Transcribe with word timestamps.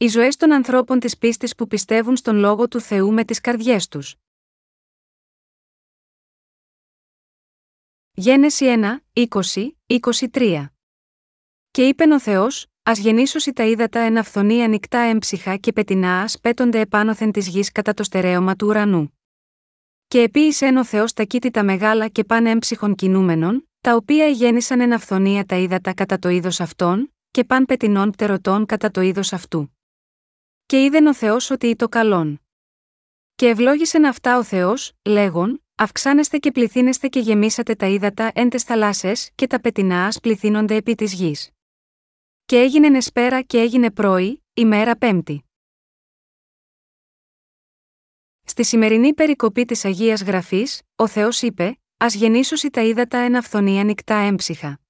οι 0.00 0.08
ζωές 0.08 0.36
των 0.36 0.52
ανθρώπων 0.52 0.98
της 0.98 1.18
πίστης 1.18 1.54
που 1.54 1.66
πιστεύουν 1.66 2.16
στον 2.16 2.36
λόγο 2.36 2.68
του 2.68 2.80
Θεού 2.80 3.12
με 3.12 3.24
τις 3.24 3.40
καρδιές 3.40 3.88
τους. 3.88 4.14
Γένεση 8.12 8.64
1, 9.12 9.26
20, 9.28 9.28
23 9.86 10.66
Και 11.70 11.86
είπεν 11.88 12.10
ο 12.10 12.20
Θεός, 12.20 12.66
Α 12.82 12.92
γεννήσωσι 12.94 13.52
τα 13.52 13.64
ύδατα 13.64 14.00
εν 14.00 14.18
αυθονή 14.18 14.62
ανοιχτά 14.62 14.98
έμψυχα 14.98 15.56
και 15.56 15.72
πετεινά 15.72 16.20
ας 16.20 16.40
πέτονται 16.40 16.80
επάνωθεν 16.80 17.32
της 17.32 17.48
γης 17.48 17.72
κατά 17.72 17.94
το 17.94 18.02
στερέωμα 18.02 18.56
του 18.56 18.66
ουρανού. 18.66 19.18
Και 20.08 20.22
επίησεν 20.22 20.76
ο 20.76 20.84
Θεός 20.84 21.12
τα 21.12 21.24
κήτητα 21.24 21.64
μεγάλα 21.64 22.08
και 22.08 22.24
πάνε 22.24 22.50
έμψυχων 22.50 22.94
κινούμενων, 22.94 23.68
τα 23.80 23.94
οποία 23.94 24.26
γέννησαν 24.26 24.80
εν 24.80 24.92
αυθονία 24.92 25.44
τα 25.44 25.56
ύδατα 25.56 25.94
κατά 25.94 26.18
το 26.18 26.28
είδος 26.28 26.60
αυτών, 26.60 27.14
και 27.30 27.44
παν 27.44 27.64
πετεινών 27.64 28.10
πτερωτών 28.10 28.66
κατά 28.66 28.90
το 28.90 29.00
είδος 29.00 29.32
αυτού. 29.32 29.77
Και 30.68 30.84
είδεν 30.84 31.06
ο 31.06 31.14
Θεός 31.14 31.50
ότι 31.50 31.76
το 31.76 31.88
καλόν. 31.88 32.40
Και 33.34 33.48
ευλόγησεν 33.48 34.06
αυτά 34.06 34.38
ο 34.38 34.42
Θεός, 34.42 34.92
λέγον, 35.04 35.62
Αυξάνεστε 35.80 36.38
και 36.38 36.52
πληθύνεστε 36.52 37.08
και 37.08 37.20
γεμίσατε 37.20 37.74
τα 37.74 37.86
ύδατα 37.86 38.30
εν 38.34 38.48
τες 38.48 38.62
θαλάσσες 38.62 39.30
και 39.34 39.46
τα 39.46 39.60
πετεινά 39.60 40.06
ας 40.06 40.20
πληθύνονται 40.20 40.74
επί 40.74 40.94
της 40.94 41.12
γης. 41.12 41.50
Και 42.44 42.58
έγινε 42.58 42.88
νεσπέρα 42.88 43.42
και 43.42 43.58
έγινε 43.58 43.90
πρωί, 43.90 44.44
ημέρα 44.54 44.96
πέμπτη. 44.96 45.44
Στη 48.44 48.64
σημερινή 48.64 49.14
περικοπή 49.14 49.64
της 49.64 49.84
Αγίας 49.84 50.22
Γραφής, 50.22 50.82
ο 50.96 51.06
Θεός 51.06 51.42
είπε 51.42 51.80
«Ας 51.96 52.14
γεννήσωσι 52.14 52.70
τα 52.70 52.82
ύδατα 52.82 53.18
εν 53.18 53.36
αυθονή 53.36 53.80
ανοιχτά 53.80 54.14
έμψυχα». 54.14 54.80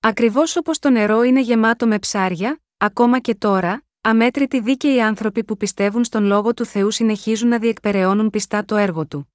Ακριβώς 0.00 0.56
όπως 0.56 0.78
το 0.78 0.90
νερό 0.90 1.22
είναι 1.22 1.40
γεμάτο 1.40 1.86
με 1.86 1.98
ψάρια, 1.98 2.62
ακόμα 2.76 3.20
και 3.20 3.34
τώρα, 3.34 3.84
αμέτρητοι 4.06 4.60
δίκαιοι 4.60 5.00
άνθρωποι 5.00 5.44
που 5.44 5.56
πιστεύουν 5.56 6.04
στον 6.04 6.24
Λόγο 6.24 6.54
του 6.54 6.64
Θεού 6.64 6.90
συνεχίζουν 6.90 7.48
να 7.48 7.58
διεκπεραιώνουν 7.58 8.30
πιστά 8.30 8.64
το 8.64 8.76
έργο 8.76 9.06
Του. 9.06 9.32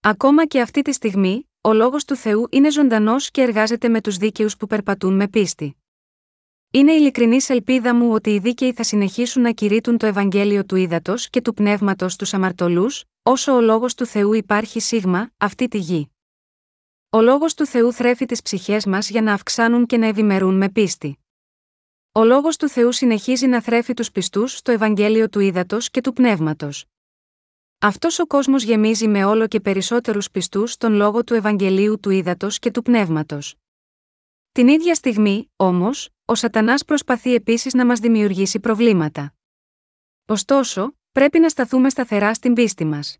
Ακόμα 0.00 0.46
και 0.46 0.60
αυτή 0.60 0.82
τη 0.82 0.92
στιγμή, 0.92 1.48
ο 1.60 1.72
λόγος 1.72 2.04
του 2.04 2.16
Θεού 2.16 2.46
είναι 2.50 2.70
ζωντανός 2.70 3.30
και 3.30 3.42
εργάζεται 3.42 3.88
με 3.88 4.00
τους 4.00 4.16
δίκαιους 4.16 4.56
που 4.56 4.66
περπατούν 4.66 5.14
με 5.14 5.28
πίστη. 5.28 5.76
Είναι 6.70 6.92
ειλικρινή 6.92 7.38
ελπίδα 7.48 7.94
μου 7.94 8.12
ότι 8.12 8.30
οι 8.30 8.38
δίκαιοι 8.38 8.72
θα 8.72 8.82
συνεχίσουν 8.82 9.42
να 9.42 9.50
κηρύττουν 9.50 9.98
το 9.98 10.06
Ευαγγέλιο 10.06 10.64
του 10.64 10.76
ύδατο 10.76 11.14
και 11.30 11.40
του 11.40 11.54
πνεύματος 11.54 12.12
στου 12.12 12.36
αμαρτωλούς, 12.36 13.04
όσο 13.22 13.52
ο 13.52 13.60
λόγος 13.60 13.94
του 13.94 14.06
Θεού 14.06 14.32
υπάρχει 14.32 14.80
σίγμα, 14.80 15.30
αυτή 15.36 15.68
τη 15.68 15.78
γη. 15.78 16.10
Ο 17.10 17.20
λόγος 17.20 17.54
του 17.54 17.66
Θεού 17.66 17.92
θρέφει 17.92 18.26
τις 18.26 18.42
ψυχές 18.42 18.86
μας 18.86 19.10
για 19.10 19.22
να 19.22 19.32
αυξάνουν 19.32 19.86
και 19.86 19.96
να 19.96 20.06
ευημερούν 20.06 20.56
με 20.56 20.68
πίστη. 20.68 21.18
Ο 22.16 22.24
λόγος 22.24 22.56
του 22.56 22.68
Θεού 22.68 22.92
συνεχίζει 22.92 23.46
να 23.46 23.62
θρέφει 23.62 23.94
τους 23.94 24.10
πιστούς 24.10 24.52
στο 24.52 24.72
Ευαγγέλιο 24.72 25.28
του 25.28 25.40
ύδατο 25.40 25.78
και 25.80 26.00
του 26.00 26.12
πνεύματος. 26.12 26.84
Αυτός 27.78 28.18
ο 28.18 28.26
κόσμος 28.26 28.62
γεμίζει 28.62 29.08
με 29.08 29.24
όλο 29.24 29.46
και 29.46 29.60
περισσότερους 29.60 30.30
πιστούς 30.30 30.72
στον 30.72 30.92
λόγο 30.92 31.24
του 31.24 31.34
Ευαγγελίου 31.34 32.00
του 32.00 32.10
Ήδατος 32.10 32.58
και 32.58 32.70
του 32.70 32.82
Πνεύματος. 32.82 33.54
Την 34.52 34.68
ίδια 34.68 34.94
στιγμή, 34.94 35.50
όμως, 35.56 36.10
ο 36.24 36.34
Σατανάς 36.34 36.84
προσπαθεί 36.84 37.34
επίσης 37.34 37.74
να 37.74 37.86
μας 37.86 37.98
δημιουργήσει 38.00 38.60
προβλήματα. 38.60 39.34
Ωστόσο, 40.26 40.96
πρέπει 41.12 41.38
να 41.38 41.48
σταθούμε 41.48 41.90
σταθερά 41.90 42.34
στην 42.34 42.52
πίστη 42.52 42.84
μας. 42.84 43.18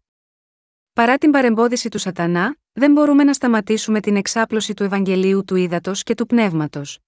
Παρά 0.92 1.18
την 1.18 1.30
παρεμπόδιση 1.30 1.88
του 1.88 1.98
Σατανά, 1.98 2.56
δεν 2.72 2.92
μπορούμε 2.92 3.24
να 3.24 3.32
σταματήσουμε 3.32 4.00
την 4.00 4.16
εξάπλωση 4.16 4.74
του 4.74 4.82
Ευαγγελίου 4.82 5.44
του 5.44 5.56
Ήδατος 5.56 6.02
και 6.02 6.14
του 6.14 6.26
Πνεύματος. 6.26 6.98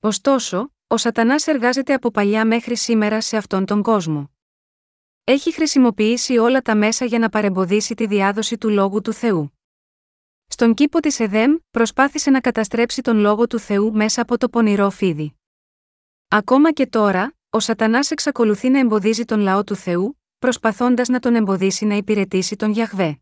Ωστόσο, 0.00 0.72
ο 0.92 0.96
Σατανάς 0.96 1.46
εργάζεται 1.46 1.94
από 1.94 2.10
παλιά 2.10 2.46
μέχρι 2.46 2.76
σήμερα 2.76 3.20
σε 3.20 3.36
αυτόν 3.36 3.64
τον 3.64 3.82
κόσμο. 3.82 4.30
Έχει 5.24 5.52
χρησιμοποιήσει 5.52 6.38
όλα 6.38 6.60
τα 6.62 6.74
μέσα 6.76 7.04
για 7.04 7.18
να 7.18 7.28
παρεμποδίσει 7.28 7.94
τη 7.94 8.06
διάδοση 8.06 8.58
του 8.58 8.68
λόγου 8.68 9.00
του 9.00 9.12
Θεού. 9.12 9.52
Στον 10.46 10.74
κήπο 10.74 11.00
της 11.00 11.20
Εδέμ, 11.20 11.56
προσπάθησε 11.70 12.30
να 12.30 12.40
καταστρέψει 12.40 13.02
τον 13.02 13.16
λόγο 13.16 13.46
του 13.46 13.58
Θεού 13.58 13.92
μέσα 13.92 14.22
από 14.22 14.38
το 14.38 14.48
πονηρό 14.48 14.90
φίδι. 14.90 15.34
Ακόμα 16.28 16.72
και 16.72 16.86
τώρα, 16.86 17.34
ο 17.50 17.60
Σατανάς 17.60 18.10
εξακολουθεί 18.10 18.68
να 18.68 18.78
εμποδίζει 18.78 19.24
τον 19.24 19.40
λαό 19.40 19.64
του 19.64 19.74
Θεού, 19.74 20.20
προσπαθώντας 20.38 21.08
να 21.08 21.18
τον 21.18 21.34
εμποδίσει 21.34 21.84
να 21.84 21.94
υπηρετήσει 21.94 22.56
τον 22.56 22.70
Γιαχβέ. 22.70 23.20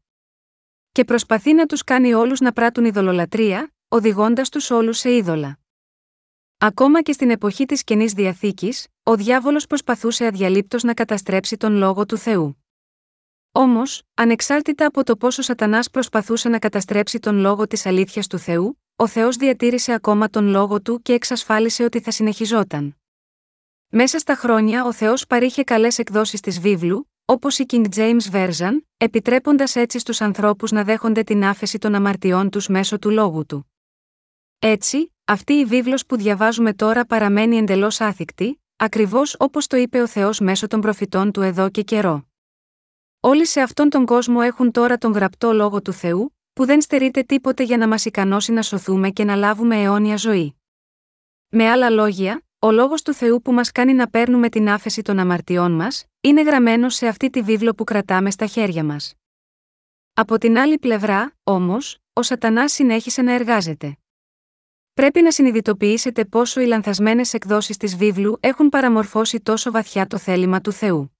Και 0.92 1.04
προσπαθεί 1.04 1.54
να 1.54 1.66
τους 1.66 1.84
κάνει 1.84 2.14
όλους 2.14 2.40
να 2.40 2.52
πράττουν 2.52 2.84
ειδωλολατρεία, 2.84 3.74
οδηγώντας 3.88 4.48
τους 4.48 4.70
όλους 4.70 4.98
σε 4.98 5.14
είδωλα. 5.14 5.58
Ακόμα 6.62 7.02
και 7.02 7.12
στην 7.12 7.30
εποχή 7.30 7.66
της 7.66 7.84
καινής 7.84 8.12
διαθήκης, 8.12 8.86
ο 9.02 9.16
διάβολος 9.16 9.66
προσπαθούσε 9.66 10.26
αδιαλείπτως 10.26 10.82
να 10.82 10.94
καταστρέψει 10.94 11.56
τον 11.56 11.72
λόγο 11.72 12.06
του 12.06 12.16
Θεού. 12.16 12.64
Όμως, 13.52 14.02
ανεξάρτητα 14.14 14.86
από 14.86 15.04
το 15.04 15.16
πόσο 15.16 15.42
Σατανάς 15.42 15.90
προσπαθούσε 15.90 16.48
να 16.48 16.58
καταστρέψει 16.58 17.18
τον 17.18 17.38
λόγο 17.38 17.66
της 17.66 17.86
αλήθειας 17.86 18.26
του 18.26 18.38
Θεού, 18.38 18.80
ο 18.96 19.06
Θεός 19.06 19.36
διατήρησε 19.36 19.92
ακόμα 19.92 20.28
τον 20.28 20.46
λόγο 20.46 20.82
του 20.82 21.02
και 21.02 21.12
εξασφάλισε 21.12 21.84
ότι 21.84 22.00
θα 22.00 22.10
συνεχιζόταν. 22.10 22.96
Μέσα 23.88 24.18
στα 24.18 24.34
χρόνια 24.34 24.84
ο 24.84 24.92
Θεός 24.92 25.26
παρήχε 25.26 25.62
καλές 25.62 25.98
εκδόσεις 25.98 26.40
της 26.40 26.60
βίβλου, 26.60 27.10
όπως 27.24 27.58
η 27.58 27.66
King 27.68 27.84
James 27.94 28.30
Version, 28.32 28.72
επιτρέποντας 28.96 29.76
έτσι 29.76 29.98
στους 29.98 30.20
ανθρώπους 30.20 30.70
να 30.70 30.84
δέχονται 30.84 31.22
την 31.22 31.44
άφεση 31.44 31.78
των 31.78 31.94
αμαρτιών 31.94 32.50
τους 32.50 32.68
μέσω 32.68 32.98
του 32.98 33.10
λόγου 33.10 33.46
του. 33.46 33.70
Έτσι, 34.58 35.12
αυτή 35.30 35.52
η 35.52 35.64
βίβλος 35.64 36.06
που 36.06 36.16
διαβάζουμε 36.16 36.74
τώρα 36.74 37.04
παραμένει 37.04 37.56
εντελώς 37.56 38.00
άθικτη, 38.00 38.62
ακριβώς 38.76 39.36
όπως 39.38 39.66
το 39.66 39.76
είπε 39.76 40.00
ο 40.00 40.06
Θεός 40.06 40.40
μέσω 40.40 40.66
των 40.66 40.80
προφητών 40.80 41.32
του 41.32 41.40
εδώ 41.40 41.70
και 41.70 41.82
καιρό. 41.82 42.28
Όλοι 43.20 43.46
σε 43.46 43.60
αυτόν 43.60 43.90
τον 43.90 44.06
κόσμο 44.06 44.40
έχουν 44.42 44.70
τώρα 44.70 44.98
τον 44.98 45.12
γραπτό 45.12 45.52
λόγο 45.52 45.82
του 45.82 45.92
Θεού, 45.92 46.36
που 46.52 46.64
δεν 46.64 46.80
στερείται 46.80 47.22
τίποτε 47.22 47.62
για 47.62 47.76
να 47.76 47.88
μας 47.88 48.04
ικανώσει 48.04 48.52
να 48.52 48.62
σωθούμε 48.62 49.10
και 49.10 49.24
να 49.24 49.34
λάβουμε 49.34 49.82
αιώνια 49.82 50.16
ζωή. 50.16 50.60
Με 51.48 51.70
άλλα 51.70 51.90
λόγια, 51.90 52.42
ο 52.58 52.70
λόγος 52.70 53.02
του 53.02 53.12
Θεού 53.12 53.42
που 53.42 53.52
μας 53.52 53.72
κάνει 53.72 53.94
να 53.94 54.08
παίρνουμε 54.08 54.48
την 54.48 54.68
άφεση 54.68 55.02
των 55.02 55.18
αμαρτιών 55.18 55.72
μας, 55.72 56.04
είναι 56.20 56.42
γραμμένος 56.42 56.94
σε 56.94 57.06
αυτή 57.06 57.30
τη 57.30 57.42
βίβλο 57.42 57.74
που 57.74 57.84
κρατάμε 57.84 58.30
στα 58.30 58.46
χέρια 58.46 58.84
μας. 58.84 59.14
Από 60.12 60.38
την 60.38 60.58
άλλη 60.58 60.78
πλευρά, 60.78 61.32
όμως, 61.42 61.98
ο 62.12 62.22
Σατανάς 62.22 62.72
συνέχισε 62.72 63.22
να 63.22 63.32
εργάζεται. 63.32 63.94
Πρέπει 65.00 65.22
να 65.22 65.30
συνειδητοποιήσετε 65.30 66.24
πόσο 66.24 66.60
οι 66.60 66.66
λανθασμένες 66.66 67.34
εκδόσεις 67.34 67.76
της 67.76 67.96
βίβλου 67.96 68.36
έχουν 68.40 68.68
παραμορφώσει 68.68 69.40
τόσο 69.40 69.70
βαθιά 69.70 70.06
το 70.06 70.18
θέλημα 70.18 70.60
του 70.60 70.72
Θεού. 70.72 71.16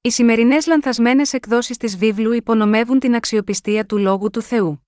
Οι 0.00 0.10
σημερινές 0.10 0.66
λανθασμένες 0.66 1.32
εκδόσεις 1.32 1.76
της 1.76 1.96
βίβλου 1.96 2.32
υπονομεύουν 2.32 2.98
την 2.98 3.14
αξιοπιστία 3.14 3.86
του 3.86 3.98
λόγου 3.98 4.30
του 4.30 4.42
Θεού. 4.42 4.86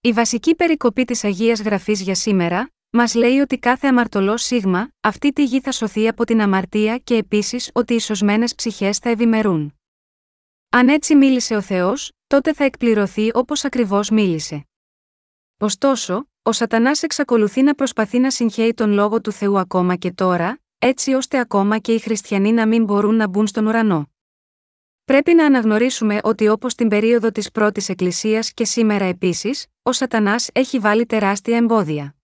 Η 0.00 0.12
βασική 0.12 0.54
περικοπή 0.54 1.04
της 1.04 1.24
Αγίας 1.24 1.60
Γραφής 1.62 2.00
για 2.00 2.14
σήμερα, 2.14 2.70
μας 2.90 3.14
λέει 3.14 3.38
ότι 3.38 3.58
κάθε 3.58 3.86
αμαρτωλός 3.86 4.42
σίγμα, 4.42 4.88
αυτή 5.00 5.32
τη 5.32 5.44
γη 5.44 5.60
θα 5.60 5.72
σωθεί 5.72 6.08
από 6.08 6.24
την 6.24 6.40
αμαρτία 6.40 6.98
και 6.98 7.16
επίσης 7.16 7.70
ότι 7.72 7.94
οι 7.94 8.00
σωσμένες 8.00 8.54
ψυχές 8.54 8.98
θα 8.98 9.10
ευημερούν. 9.10 9.74
Αν 10.68 10.88
έτσι 10.88 11.14
μίλησε 11.14 11.54
ο 11.54 11.60
Θεός, 11.60 12.12
τότε 12.26 12.52
θα 12.52 12.64
εκπληρωθεί 12.64 13.30
όπως 13.34 13.64
ακριβώς 13.64 14.10
μίλησε. 14.10 14.66
Ωστόσο, 15.62 16.28
ο 16.42 16.52
Σατανάς 16.52 17.02
εξακολουθεί 17.02 17.62
να 17.62 17.74
προσπαθεί 17.74 18.18
να 18.18 18.30
συγχαίει 18.30 18.74
τον 18.74 18.92
λόγο 18.92 19.20
του 19.20 19.32
Θεού 19.32 19.58
ακόμα 19.58 19.96
και 19.96 20.12
τώρα, 20.12 20.60
έτσι 20.78 21.12
ώστε 21.12 21.38
ακόμα 21.38 21.78
και 21.78 21.92
οι 21.92 21.98
χριστιανοί 21.98 22.52
να 22.52 22.66
μην 22.66 22.84
μπορούν 22.84 23.14
να 23.14 23.28
μπουν 23.28 23.46
στον 23.46 23.66
ουρανό. 23.66 24.10
Πρέπει 25.04 25.34
να 25.34 25.44
αναγνωρίσουμε 25.44 26.18
ότι 26.22 26.48
όπως 26.48 26.74
την 26.74 26.88
περίοδο 26.88 27.30
της 27.30 27.50
πρώτης 27.50 27.88
Εκκλησίας 27.88 28.52
και 28.52 28.64
σήμερα 28.64 29.04
επίσης, 29.04 29.66
ο 29.82 29.92
Σατανάς 29.92 30.48
έχει 30.52 30.78
βάλει 30.78 31.06
τεράστια 31.06 31.56
εμπόδια. 31.56 32.14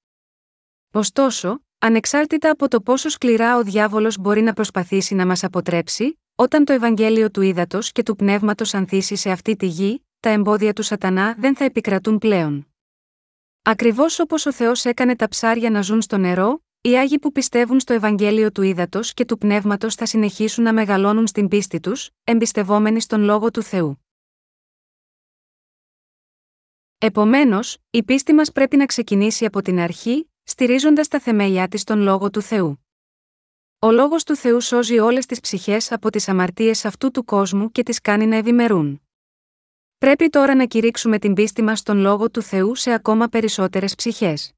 Ωστόσο, 0.93 1.62
ανεξάρτητα 1.78 2.50
από 2.50 2.69
το 2.69 2.81
πόσο 2.81 3.08
σκληρά 3.08 3.56
ο 3.56 3.62
διάβολος 3.62 4.19
μπορεί 4.19 4.43
να 4.43 4.52
προσπαθήσει 4.52 5.14
να 5.14 5.26
μας 5.26 5.44
αποτρέψει, 5.44 6.20
όταν 6.34 6.64
το 6.64 6.73
Ευαγγέλιο 6.73 7.31
του 7.31 7.41
Ήδατος 7.41 7.93
και 7.93 8.02
του 8.02 8.17
Πνεύματος 8.17 8.75
ανθίσει 8.75 9.17
σε 9.17 9.31
αυτή 9.31 9.56
τη 9.56 9.67
γη, 9.67 10.05
τα 10.20 10.29
εμπόδια 10.29 10.73
του 10.73 10.82
Σατανά 10.82 11.34
δεν 11.38 11.56
θα 11.56 11.64
επικρατούν 11.64 12.19
πλέον. 12.19 12.68
Ακριβώς 13.70 14.19
όπως 14.19 14.47
ο 14.47 14.53
Θεός 14.53 14.85
έκανε 14.85 15.17
τα 15.17 15.29
ψάρια 15.29 15.70
να 15.70 15.82
ζουν 15.82 16.03
στο 16.03 16.17
νερό, 16.17 16.65
οι 16.81 16.99
άγιοι 16.99 17.19
που 17.19 17.32
πιστεύουν 17.32 17.81
στο 17.81 17.93
Ευαγγέλιο 17.93 18.53
του 18.53 18.62
Ήδατος 18.62 19.15
και 19.15 19.25
του 19.25 19.38
Πνεύματος 19.38 19.94
θα 19.94 20.06
συνεχίσουν 20.06 20.65
να 20.65 20.73
μεγαλώνουν 20.73 21.26
στην 21.26 21.49
πίστη 21.49 21.81
τους, 21.81 22.11
εμπιστευόμενοι 22.25 23.00
στον 23.00 23.23
λόγο 23.23 23.50
του 23.50 23.62
Θεού. 23.62 24.05
Επομένως, 26.99 27.79
η 27.91 28.03
πίστη 28.03 28.32
μας 28.32 28.53
πρέπει 28.53 28.76
να 28.76 28.87
ξεκινήσει 28.87 29.44
από 29.44 29.62
την 29.62 29.79
αρχή, 29.79 30.31
στηρίζοντας 30.43 31.09
τα 31.09 31.20
θεμέλια 31.20 31.69
της 31.69 31.81
στον 31.81 32.00
λόγο 32.00 32.31
του 32.31 32.43
Θεού. 32.43 32.87
Ο 33.79 33.91
λόγος 33.91 34.25
του 34.25 34.37
Θεού 34.37 34.61
σώζει 34.61 34.99
όλες 34.99 35.26
τις 35.26 35.41
ψυχές 35.41 35.93
από 35.93 36.11
τις 36.11 36.29
αμαρτίες 36.29 36.85
αυτού 36.85 37.11
του 37.11 37.25
κόσμου 37.25 37.70
και 37.70 37.82
τις 37.82 38.00
κάνει 38.00 38.26
να 38.26 38.37
ευημερούν. 38.37 39.07
Πρέπει 39.98 40.28
τώρα 40.28 40.54
να 40.54 40.66
κηρύξουμε 40.66 41.18
την 41.18 41.34
πίστη 41.34 41.62
μας 41.62 41.78
στον 41.78 41.98
λόγο 41.98 42.30
του 42.30 42.42
Θεού 42.42 42.74
σε 42.74 42.92
ακόμα 42.92 43.28
περισσότερες 43.28 43.94
ψυχές. 43.94 44.52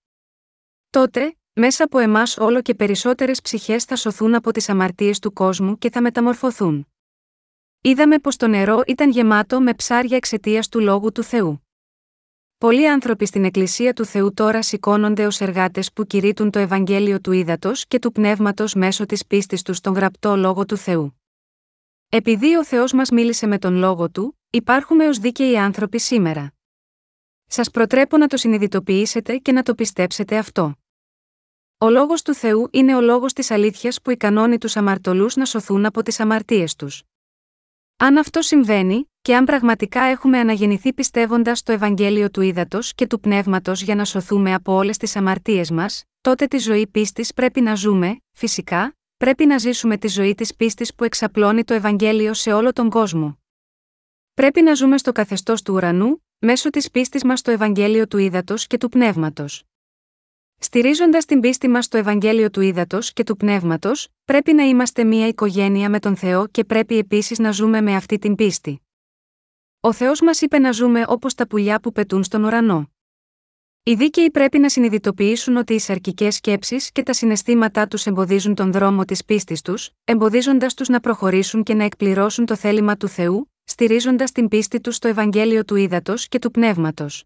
Τότε, 0.91 1.37
μέσα 1.53 1.85
από 1.85 1.99
εμάς 1.99 2.37
όλο 2.37 2.63
και 2.63 2.75
περισσότερες 2.75 3.41
ψυχές 3.41 3.85
θα 3.85 3.97
σωθούν 3.97 4.35
από 4.35 4.53
τις 4.53 4.69
αμαρτίες 4.69 5.19
του 5.19 5.33
κόσμου 5.33 5.79
και 5.79 5.91
θα 5.91 6.03
μεταμορφωθούν. 6.03 6.87
Είδαμε 7.81 8.19
πως 8.19 8.37
το 8.37 8.47
νερό 8.47 8.83
ήταν 8.87 9.11
γεμάτο 9.11 9.61
με 9.61 9.75
ψάρια 9.75 10.17
εξαιτίας 10.17 10.69
του 10.69 10.81
λόγου 10.81 11.13
του 11.13 11.23
Θεού. 11.23 11.67
Πολλοί 12.59 12.89
άνθρωποι 12.89 13.27
στην 13.27 13.45
Εκκλησία 13.45 13.93
του 13.93 14.05
Θεού 14.05 14.35
τώρα 14.35 14.63
σηκώνονται 14.63 15.27
ως 15.27 15.41
εργάτες 15.41 15.93
που 15.93 16.07
κηρύττουν 16.07 16.51
το 16.51 16.59
Ευαγγέλιο 16.59 17.21
του 17.21 17.33
Ήδατος 17.33 17.87
και 17.87 17.99
του 17.99 18.13
Πνεύματος 18.13 18.75
μέσω 18.75 19.07
της 19.07 19.27
πίστης 19.27 19.63
τους 19.63 19.77
στον 19.77 19.95
γραπτό 19.95 20.37
λόγο 20.37 20.67
του 20.67 20.77
Θεού. 20.77 21.21
Επειδή 22.09 22.57
ο 22.57 22.65
Θεός 22.65 22.93
μας 22.93 23.11
μίλησε 23.11 23.47
με 23.47 23.59
τον 23.59 23.75
λόγο 23.75 24.11
του, 24.11 24.40
υπάρχουμε 24.53 25.09
ως 25.09 25.19
δίκαιοι 25.19 25.59
άνθρωποι 25.59 25.99
σήμερα. 25.99 26.53
Σας 27.47 27.71
προτρέπω 27.71 28.17
να 28.17 28.27
το 28.27 28.37
συνειδητοποιήσετε 28.37 29.37
και 29.37 29.53
να 29.53 29.63
το 29.63 29.75
πιστέψετε 29.75 30.37
αυτό. 30.37 30.75
Ο 31.79 31.91
λόγος 31.91 32.23
του 32.23 32.35
Θεού 32.35 32.69
είναι 32.71 32.97
ο 32.97 33.01
λόγος 33.01 33.33
της 33.33 33.51
αλήθειας 33.51 34.03
που 34.03 34.11
ικανώνει 34.11 34.59
τους 34.59 34.77
αμαρτωλούς 34.77 35.37
να 35.37 35.45
σωθούν 35.45 35.87
από 35.87 36.03
τις 36.03 36.21
αμαρτίες 36.21 36.75
τους. 36.75 37.03
Αν 37.97 38.17
αυτό 38.19 38.43
συμβαίνει, 38.43 39.11
και 39.23 39.37
αν 39.37 39.45
πραγματικά 39.45 40.01
έχουμε 40.03 40.39
αναγεννηθεί 40.39 40.93
πιστεύοντας 40.93 41.63
το 41.63 41.73
Ευαγγέλιο 41.73 42.31
του 42.31 42.41
Ήδατος 42.41 42.95
και 42.95 43.07
του 43.07 43.21
Πνεύματος 43.21 43.83
για 43.83 43.95
να 43.95 44.05
σωθούμε 44.05 44.55
από 44.55 44.73
όλες 44.73 44.97
τις 44.97 45.17
αμαρτίες 45.17 45.71
μας, 45.71 46.05
τότε 46.21 46.47
τη 46.47 46.59
ζωή 46.59 46.87
πίστης 46.87 47.35
πρέπει 47.35 47.61
να 47.61 47.75
ζούμε, 47.75 48.17
φυσικά, 48.33 48.97
πρέπει 49.17 49.47
να 49.47 49.59
ζήσουμε 49.59 49.97
τη 49.97 50.09
ζωή 50.09 50.35
της 50.35 50.55
πίστης 50.55 50.95
που 50.95 51.05
εξαπλώνει 51.05 51.65
το 51.65 51.75
Ευαγγέλιο 51.75 52.35
σε 52.35 52.53
όλο 52.53 52.73
τον 52.73 52.91
κόσμο. 52.91 53.40
Πρέπει 54.41 54.63
να 54.63 54.75
ζούμε 54.75 54.99
στο 54.99 55.13
καθεστώς 55.13 55.63
του 55.63 55.75
ουρανού, 55.75 56.25
μέσω 56.39 56.71
της 56.71 56.91
πίστης 56.91 57.25
μας 57.25 57.39
στο 57.39 57.51
Ευαγγέλιο 57.51 58.07
του 58.07 58.19
Ήδατος 58.19 58.67
και 58.67 58.79
του 58.79 58.89
Πνεύματος. 58.89 59.65
Στηρίζοντας 60.59 61.25
την 61.25 61.41
πίστη 61.41 61.69
μας 61.69 61.85
στο 61.85 61.99
Ευαγγέλιο 61.99 62.51
του 62.51 62.61
Ήδατος 62.61 63.13
και 63.13 63.25
του 63.25 63.37
Πνεύματος, 63.37 64.09
πρέπει 64.25 64.53
να 64.53 64.63
είμαστε 64.63 65.05
μία 65.05 65.27
οικογένεια 65.27 65.91
με 65.91 65.99
τον 65.99 66.17
Θεό 66.17 66.47
και 66.47 66.65
πρέπει 66.65 66.99
επίσης 66.99 67.39
να 67.39 67.51
ζούμε 67.51 67.81
με 67.81 67.95
αυτή 67.95 68.19
την 68.19 68.35
πίστη. 68.35 68.81
Ο 69.81 69.93
Θεός 69.93 70.21
μας 70.21 70.41
είπε 70.41 70.59
να 70.59 70.73
ζούμε 70.73 71.05
όπως 71.07 71.35
τα 71.35 71.47
πουλιά 71.47 71.81
που 71.81 71.93
πετούν 71.93 72.25
στον 72.25 72.45
ουρανό. 72.45 72.91
Οι 73.83 73.95
δίκαιοι 73.95 74.31
πρέπει 74.31 74.59
να 74.59 74.69
συνειδητοποιήσουν 74.69 75.57
ότι 75.57 75.75
οι 75.75 75.79
σαρκικές 75.79 76.35
σκέψεις 76.35 76.93
και 76.93 77.03
τα 77.03 77.13
συναισθήματά 77.13 77.89
τους 77.89 78.07
εμποδίζουν 78.07 78.55
τον 78.55 78.73
δρόμο 78.73 79.05
της 79.05 79.25
πίστης 79.25 79.63
τους, 79.63 79.91
εμποδίζοντας 80.05 80.75
τους 80.75 80.89
να 80.89 81.01
προχωρήσουν 81.01 81.63
και 81.63 81.75
να 81.75 81.85
εκπληρώσουν 81.85 82.47
το 82.47 82.57
θέλημα 82.57 82.97
του 82.97 83.09
Θεού, 83.09 83.50
στηρίζοντας 83.71 84.33
την 84.33 84.49
πίστη 84.49 84.81
τους 84.81 84.95
στο 84.95 85.09
Ευαγγέλιο 85.09 85.65
του 85.65 85.77
Ήδατος 85.77 86.29
και 86.29 86.39
του 86.39 86.51
Πνεύματος. 86.51 87.25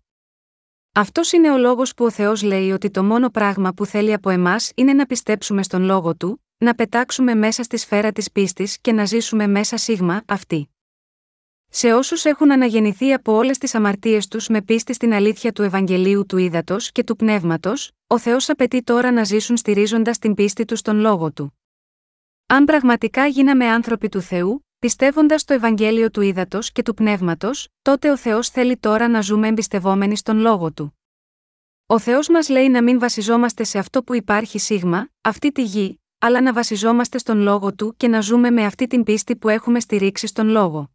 Αυτός 0.95 1.33
είναι 1.33 1.51
ο 1.51 1.57
λόγος 1.57 1.95
που 1.95 2.05
ο 2.05 2.11
Θεός 2.11 2.43
λέει 2.43 2.71
ότι 2.71 2.91
το 2.91 3.05
μόνο 3.05 3.31
πράγμα 3.31 3.73
που 3.73 3.87
θέλει 3.87 4.13
από 4.13 4.31
εμάς 4.31 4.73
είναι 4.75 4.93
να 4.93 5.07
πιστέψουμε 5.07 5.63
στον 5.63 5.83
λόγο 5.83 6.17
του, 6.17 6.45
να 6.59 6.75
πετάξουμε 6.75 7.35
μέσα 7.35 7.63
στη 7.63 7.77
σφαίρα 7.77 8.13
της 8.13 8.33
πίστης 8.33 8.79
και 8.81 8.93
να 8.93 9.05
ζήσουμε 9.05 9.47
μέσα 9.47 9.77
σίγμα 9.77 10.23
αυτή. 10.27 10.69
Σε 11.69 11.93
όσους 11.93 12.25
έχουν 12.25 12.53
αναγεννηθεί 12.53 13.13
από 13.13 13.33
όλες 13.33 13.59
τις 13.59 13.75
αμαρτίες 13.75 14.29
τους 14.29 14.49
με 14.49 14.63
πίστη 14.63 14.93
στην 14.93 15.13
αλήθεια 15.13 15.53
του 15.53 15.63
Ευαγγελίου 15.63 16.27
του 16.27 16.37
Ήδατος 16.37 16.93
και 16.93 17.05
του 17.05 17.17
Πνεύματος, 17.17 17.91
ο 18.07 18.19
Θεός 18.19 18.49
απαιτεί 18.49 18.83
τώρα 18.83 19.13
να 19.13 19.25
ζήσουν 19.25 19.57
στηρίζοντας 19.57 20.19
την 20.19 20.35
πίστη 20.35 20.65
τους 20.65 20.79
στον 20.79 20.97
λόγο 20.97 21.33
του. 21.33 21.59
Αν 22.47 22.65
πραγματικά 22.65 23.27
γίναμε 23.27 23.67
άνθρωποι 23.67 24.09
του 24.09 24.21
Θεού, 24.21 24.64
πιστεύοντας 24.85 25.45
το 25.45 25.55
Ευαγγέλιο 25.55 26.11
του 26.11 26.21
Ήδατος 26.21 26.73
και 26.73 26.83
του 26.83 26.95
Πνεύματος, 26.95 27.69
τότε 27.83 28.11
ο 28.11 28.17
Θεός 28.17 28.49
θέλει 28.49 28.77
τώρα 28.77 29.09
να 29.09 29.21
ζούμε 29.21 29.49
εμπιστευόμενοι 29.49 30.17
στον 30.17 30.39
λόγο 30.39 30.73
του. 30.73 30.99
Ο 31.87 31.99
Θεός 31.99 32.29
μας 32.29 32.49
λέει 32.49 32.69
να 32.69 32.83
μην 32.83 32.99
βασιζόμαστε 32.99 33.65
σε 33.65 33.79
αυτό 33.79 34.03
που 34.03 34.15
υπάρχει 34.15 34.59
σίγμα, 34.59 35.09
αυτή 35.21 35.53
τη 35.53 35.63
γη, 35.63 36.01
αλλά 36.19 36.41
να 36.41 36.53
βασιζόμαστε 36.53 37.19
στον 37.19 37.39
λόγο 37.39 37.75
του 37.75 37.95
και 37.97 38.09
να 38.09 38.21
ζούμε 38.21 38.51
με 38.51 38.65
αυτή 38.65 38.87
την 38.87 39.03
πίστη 39.03 39.37
που 39.37 39.49
έχουμε 39.49 39.81
στηρίξει 39.81 40.27
στον 40.27 40.49
λόγο. 40.49 40.91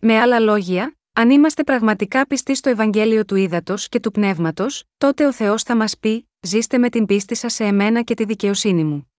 Με 0.00 0.18
άλλα 0.18 0.40
λόγια, 0.40 0.98
αν 1.12 1.30
είμαστε 1.30 1.64
πραγματικά 1.64 2.26
πιστοί 2.26 2.54
στο 2.54 2.70
Ευαγγέλιο 2.70 3.24
του 3.24 3.36
Ήδατος 3.36 3.88
και 3.88 4.00
του 4.00 4.10
Πνεύματος, 4.10 4.84
τότε 4.98 5.26
ο 5.26 5.32
Θεός 5.32 5.62
θα 5.62 5.76
μας 5.76 5.98
πει: 5.98 6.28
Ζήστε 6.40 6.78
με 6.78 6.88
την 6.88 7.06
πίστη 7.06 7.34
σας 7.34 7.54
σε 7.54 7.64
εμένα 7.64 8.02
και 8.02 8.14
τη 8.14 8.24
δικαιοσύνη 8.24 8.84
μου. 8.84 9.13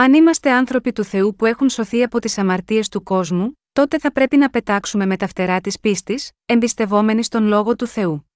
Αν 0.00 0.14
είμαστε 0.14 0.50
άνθρωποι 0.52 0.92
του 0.92 1.04
Θεού 1.04 1.34
που 1.34 1.46
έχουν 1.46 1.68
σωθεί 1.68 2.02
από 2.02 2.18
τις 2.18 2.38
αμαρτίες 2.38 2.88
του 2.88 3.02
κόσμου, 3.02 3.58
τότε 3.72 3.98
θα 3.98 4.12
πρέπει 4.12 4.36
να 4.36 4.50
πετάξουμε 4.50 5.06
με 5.06 5.16
τα 5.16 5.26
φτερά 5.26 5.60
της 5.60 5.80
πίστης, 5.80 6.30
εμπιστευόμενοι 6.46 7.22
στον 7.22 7.46
λόγο 7.46 7.76
του 7.76 7.86
Θεού. 7.86 8.30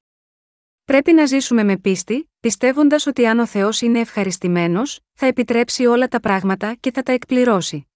Πρέπει 0.85 1.13
να 1.13 1.27
ζήσουμε 1.27 1.65
με 1.65 1.77
πίστη, 1.77 2.31
πιστεύοντας 2.41 3.07
ότι 3.07 3.27
αν 3.27 3.39
ο 3.39 3.47
Θεός 3.47 3.81
είναι 3.81 4.01
ευχαριστημένος, 4.01 5.01
θα 5.13 5.27
επιτρέψει 5.27 5.87
όλα 5.87 6.09
τα 6.09 6.21
πράγματα 6.21 6.75
και 6.75 6.91
θα 6.91 7.03
τα 7.03 7.13
εκπληρώσει. 7.13 7.87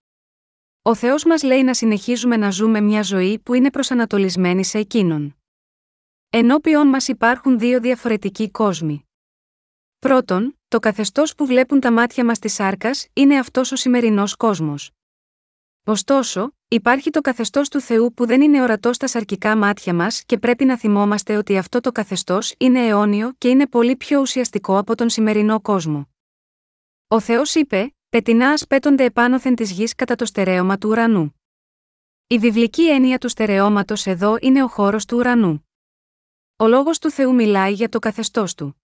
Ο 0.82 0.94
Θεός 0.94 1.24
μας 1.24 1.42
λέει 1.42 1.62
να 1.62 1.74
συνεχίζουμε 1.74 2.36
να 2.36 2.50
ζούμε 2.50 2.80
μια 2.80 3.02
ζωή 3.02 3.38
που 3.38 3.54
είναι 3.54 3.70
προσανατολισμένη 3.70 4.64
σε 4.64 4.78
εκείνον. 4.78 5.36
Ενώπιον 6.30 6.88
μας 6.88 7.08
υπάρχουν 7.08 7.58
δύο 7.58 7.80
διαφορετικοί 7.80 8.50
κόσμοι. 8.50 9.05
Πρώτον, 10.06 10.58
το 10.68 10.78
καθεστώς 10.78 11.34
που 11.34 11.46
βλέπουν 11.46 11.80
τα 11.80 11.92
μάτια 11.92 12.24
μας 12.24 12.38
της 12.38 12.52
σάρκας 12.54 13.06
είναι 13.12 13.38
αυτός 13.38 13.72
ο 13.72 13.76
σημερινός 13.76 14.36
κόσμος. 14.36 14.90
Ωστόσο, 15.84 16.52
υπάρχει 16.68 17.10
το 17.10 17.20
καθεστώς 17.20 17.68
του 17.68 17.80
Θεού 17.80 18.14
που 18.14 18.26
δεν 18.26 18.40
είναι 18.40 18.62
ορατό 18.62 18.92
στα 18.92 19.06
σαρκικά 19.06 19.56
μάτια 19.56 19.94
μας 19.94 20.24
και 20.24 20.38
πρέπει 20.38 20.64
να 20.64 20.78
θυμόμαστε 20.78 21.36
ότι 21.36 21.56
αυτό 21.56 21.80
το 21.80 21.92
καθεστώς 21.92 22.54
είναι 22.58 22.86
αιώνιο 22.86 23.32
και 23.38 23.48
είναι 23.48 23.66
πολύ 23.66 23.96
πιο 23.96 24.20
ουσιαστικό 24.20 24.78
από 24.78 24.94
τον 24.94 25.08
σημερινό 25.08 25.60
κόσμο. 25.60 26.08
Ο 27.08 27.20
Θεός 27.20 27.54
είπε: 27.54 27.94
Πετινά 28.08 28.50
ασπέτονται 28.50 29.04
επάνωθεν 29.04 29.54
της 29.54 29.70
γης 29.70 29.94
κατά 29.94 30.14
το 30.14 30.24
στερέωμα 30.24 30.78
του 30.78 30.88
ουρανού. 30.88 31.40
Η 32.26 32.38
βιβλική 32.38 32.88
έννοια 32.88 33.18
του 33.18 33.28
στερεώματος 33.28 34.06
εδώ 34.06 34.36
είναι 34.40 34.62
ο 34.62 34.68
χώρος 34.68 35.04
του 35.04 35.16
ουρανού. 35.16 35.68
Ο 36.56 36.66
λόγος 36.66 36.98
του 36.98 37.10
Θεού 37.10 37.34
μιλάει 37.34 37.72
για 37.72 37.88
το 37.88 37.98
καθεστώς 37.98 38.54
του. 38.54 38.80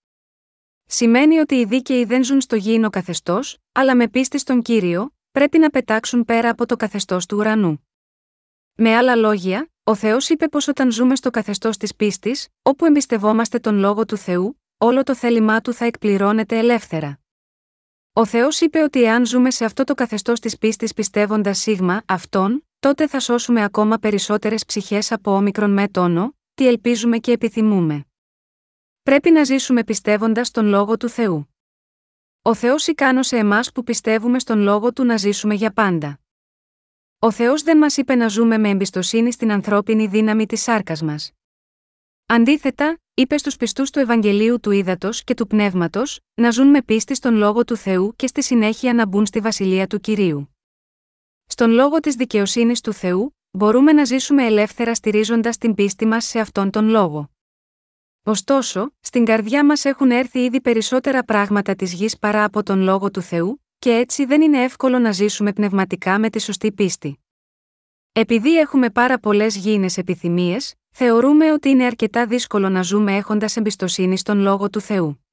Σημαίνει 0.87 1.39
ότι 1.39 1.55
οι 1.55 1.65
δίκαιοι 1.65 2.05
δεν 2.05 2.25
ζουν 2.25 2.41
στο 2.41 2.57
γήινο 2.57 2.91
καθεστώς, 2.91 3.59
αλλά 3.73 3.97
με 3.97 4.09
πίστη 4.09 4.39
στον 4.39 4.63
κύριο, 4.63 5.15
πρέπει 5.31 5.59
να 5.59 5.71
πετάξουν 5.71 6.25
πέρα 6.25 6.51
από 6.51 6.67
το 6.67 6.77
καθεστώς 6.77 7.27
του 7.27 7.37
ουρανού. 7.37 7.87
Με 8.75 8.97
άλλα 8.97 9.17
λόγια, 9.17 9.71
ο 9.85 9.95
Θεός 9.95 10.29
είπε 10.29 10.49
πως 10.49 10.69
όταν 10.69 10.93
ζούμε 10.93 11.17
στο 11.17 11.31
καθεστώς 11.31 11.77
της 11.77 11.95
πίστης, 11.95 12.49
όπου 12.63 12.85
εμπιστευόμαστε 12.85 13.59
τον 13.59 13.77
λόγο 13.79 14.05
του 14.05 14.17
Θεού, 14.17 14.61
όλο 14.79 15.03
το 15.03 15.15
θέλημά 15.15 15.61
του 15.61 15.73
θα 15.73 15.85
εκπληρώνεται 15.85 16.59
ελεύθερα. 16.59 17.21
Ο 18.13 18.25
Θεός 18.25 18.61
είπε 18.61 18.83
ότι 18.83 19.03
εάν 19.03 19.27
ζούμε 19.27 19.51
σε 19.51 19.65
αυτό 19.65 19.85
το 19.85 19.95
καθεστώς 19.95 20.41
της 20.41 20.59
πίστης 20.59 20.93
πιστεύοντας 20.93 21.59
σίγμα 21.59 22.03
αυτόν, 22.07 22.67
τότε 22.79 23.07
θα 23.07 23.21
σώσουμε 23.21 23.63
ακόμα 23.63 23.99
περισσότερες 23.99 24.65
ψυχές 24.65 25.13
από 25.13 25.35
όμικρον 25.35 25.71
με 25.73 25.89
τόνο, 25.89 26.37
τι 26.55 26.67
ελπίζουμε 26.67 27.19
και 27.19 27.33
επιθυμούμε. 27.33 28.07
Πρέπει 29.03 29.31
να 29.31 29.45
ζήσουμε 29.45 29.85
πιστεύοντας 29.85 30.51
τον 30.51 30.67
λόγο 30.67 30.97
του 30.97 31.09
Θεού. 31.09 31.55
Ο 32.43 32.55
Θεός 32.55 32.87
ικάνωσε 32.87 33.37
εμάς 33.37 33.73
που 33.73 33.83
πιστεύουμε 33.83 34.39
στον 34.39 34.59
λόγο 34.59 34.93
του 34.93 35.05
να 35.05 35.17
ζήσουμε 35.17 35.55
για 35.55 35.73
πάντα. 35.73 36.21
Ο 37.19 37.31
Θεός 37.31 37.63
δεν 37.63 37.79
μας 37.79 37.97
είπε 37.97 38.15
να 38.15 38.29
ζούμε 38.29 38.59
με 38.59 38.69
εμπιστοσύνη 38.69 39.33
στην 39.33 39.53
ανθρώπινη 39.53 40.07
δύναμη 40.07 40.47
της 40.47 40.63
σάρκας 40.63 41.03
μας. 41.03 41.33
Αντίθετα, 42.27 42.99
είπε 43.15 43.39
στους 43.39 43.57
πιστούς 43.57 43.91
του 43.91 43.99
Ευαγγελίου 43.99 44.61
του 44.61 44.71
Ήδατος 44.71 45.25
και 45.25 45.35
του 45.35 45.47
Πνεύματος, 45.47 46.21
να 46.35 46.51
ζουν 46.51 46.67
με 46.67 46.83
πίστη 46.83 47.15
στον 47.15 47.35
λόγο 47.35 47.65
του 47.65 47.77
Θεού 47.77 48.13
και 48.17 48.27
στη 48.27 48.43
συνέχεια 48.43 48.95
να 48.95 49.07
μπουν 49.07 49.27
στη 49.27 49.41
βασιλεία 49.41 49.87
του 49.87 50.01
κυρίου. 50.01 50.57
Στον 51.47 51.71
λόγο 51.71 52.01
της 52.01 52.15
δικαιοσύνης 52.15 52.81
του 52.81 52.93
Θεού, 52.93 53.37
μπορούμε 53.51 53.93
να 53.93 54.05
ζήσουμε 54.05 54.47
ελεύθερα 54.47 54.95
στηρίζοντας 54.95 55.59
την 55.59 55.75
πίστη 55.75 56.07
μας 56.07 56.25
σε 56.25 56.39
αυτόν 56.39 56.71
τον 56.71 56.89
λόγο. 56.89 57.31
Ωστόσο, 58.25 58.95
στην 59.01 59.25
καρδιά 59.25 59.65
μας 59.65 59.85
έχουν 59.85 60.11
έρθει 60.11 60.39
ήδη 60.39 60.61
περισσότερα 60.61 61.25
πράγματα 61.25 61.75
της 61.75 61.93
γης 61.93 62.19
παρά 62.19 62.45
από 62.45 62.63
τον 62.63 62.81
λόγο 62.81 63.11
του 63.11 63.23
Θεού, 63.23 63.63
και 63.79 63.91
έτσι 63.91 64.25
δεν 64.25 64.43
είναι 64.43 64.63
εύκολο 64.63 64.99
να 64.99 65.13
ζήσουμε 65.13 65.53
πνευματικά 65.53 66.19
με 66.19 66.31
τη 66.31 66.41
σωστή 66.41 66.73
πίστη. 66.73 67.25
Επειδή 68.13 68.59
έχουμε 68.59 68.91
πάρα 68.91 69.19
πολλές 69.19 69.57
γήινες 69.57 69.97
επιθυμίες, 69.97 70.75
θεωρούμε 70.91 71.53
ότι 71.53 71.69
είναι 71.69 71.85
αρκετά 71.85 72.27
δύσκολο 72.27 72.69
να 72.69 72.83
ζούμε 72.83 73.17
έχοντας 73.17 73.57
εμπιστοσύνη 73.57 74.19
στον 74.19 74.39
λόγο 74.39 74.71
του 74.71 74.81
Θεού. 74.81 75.25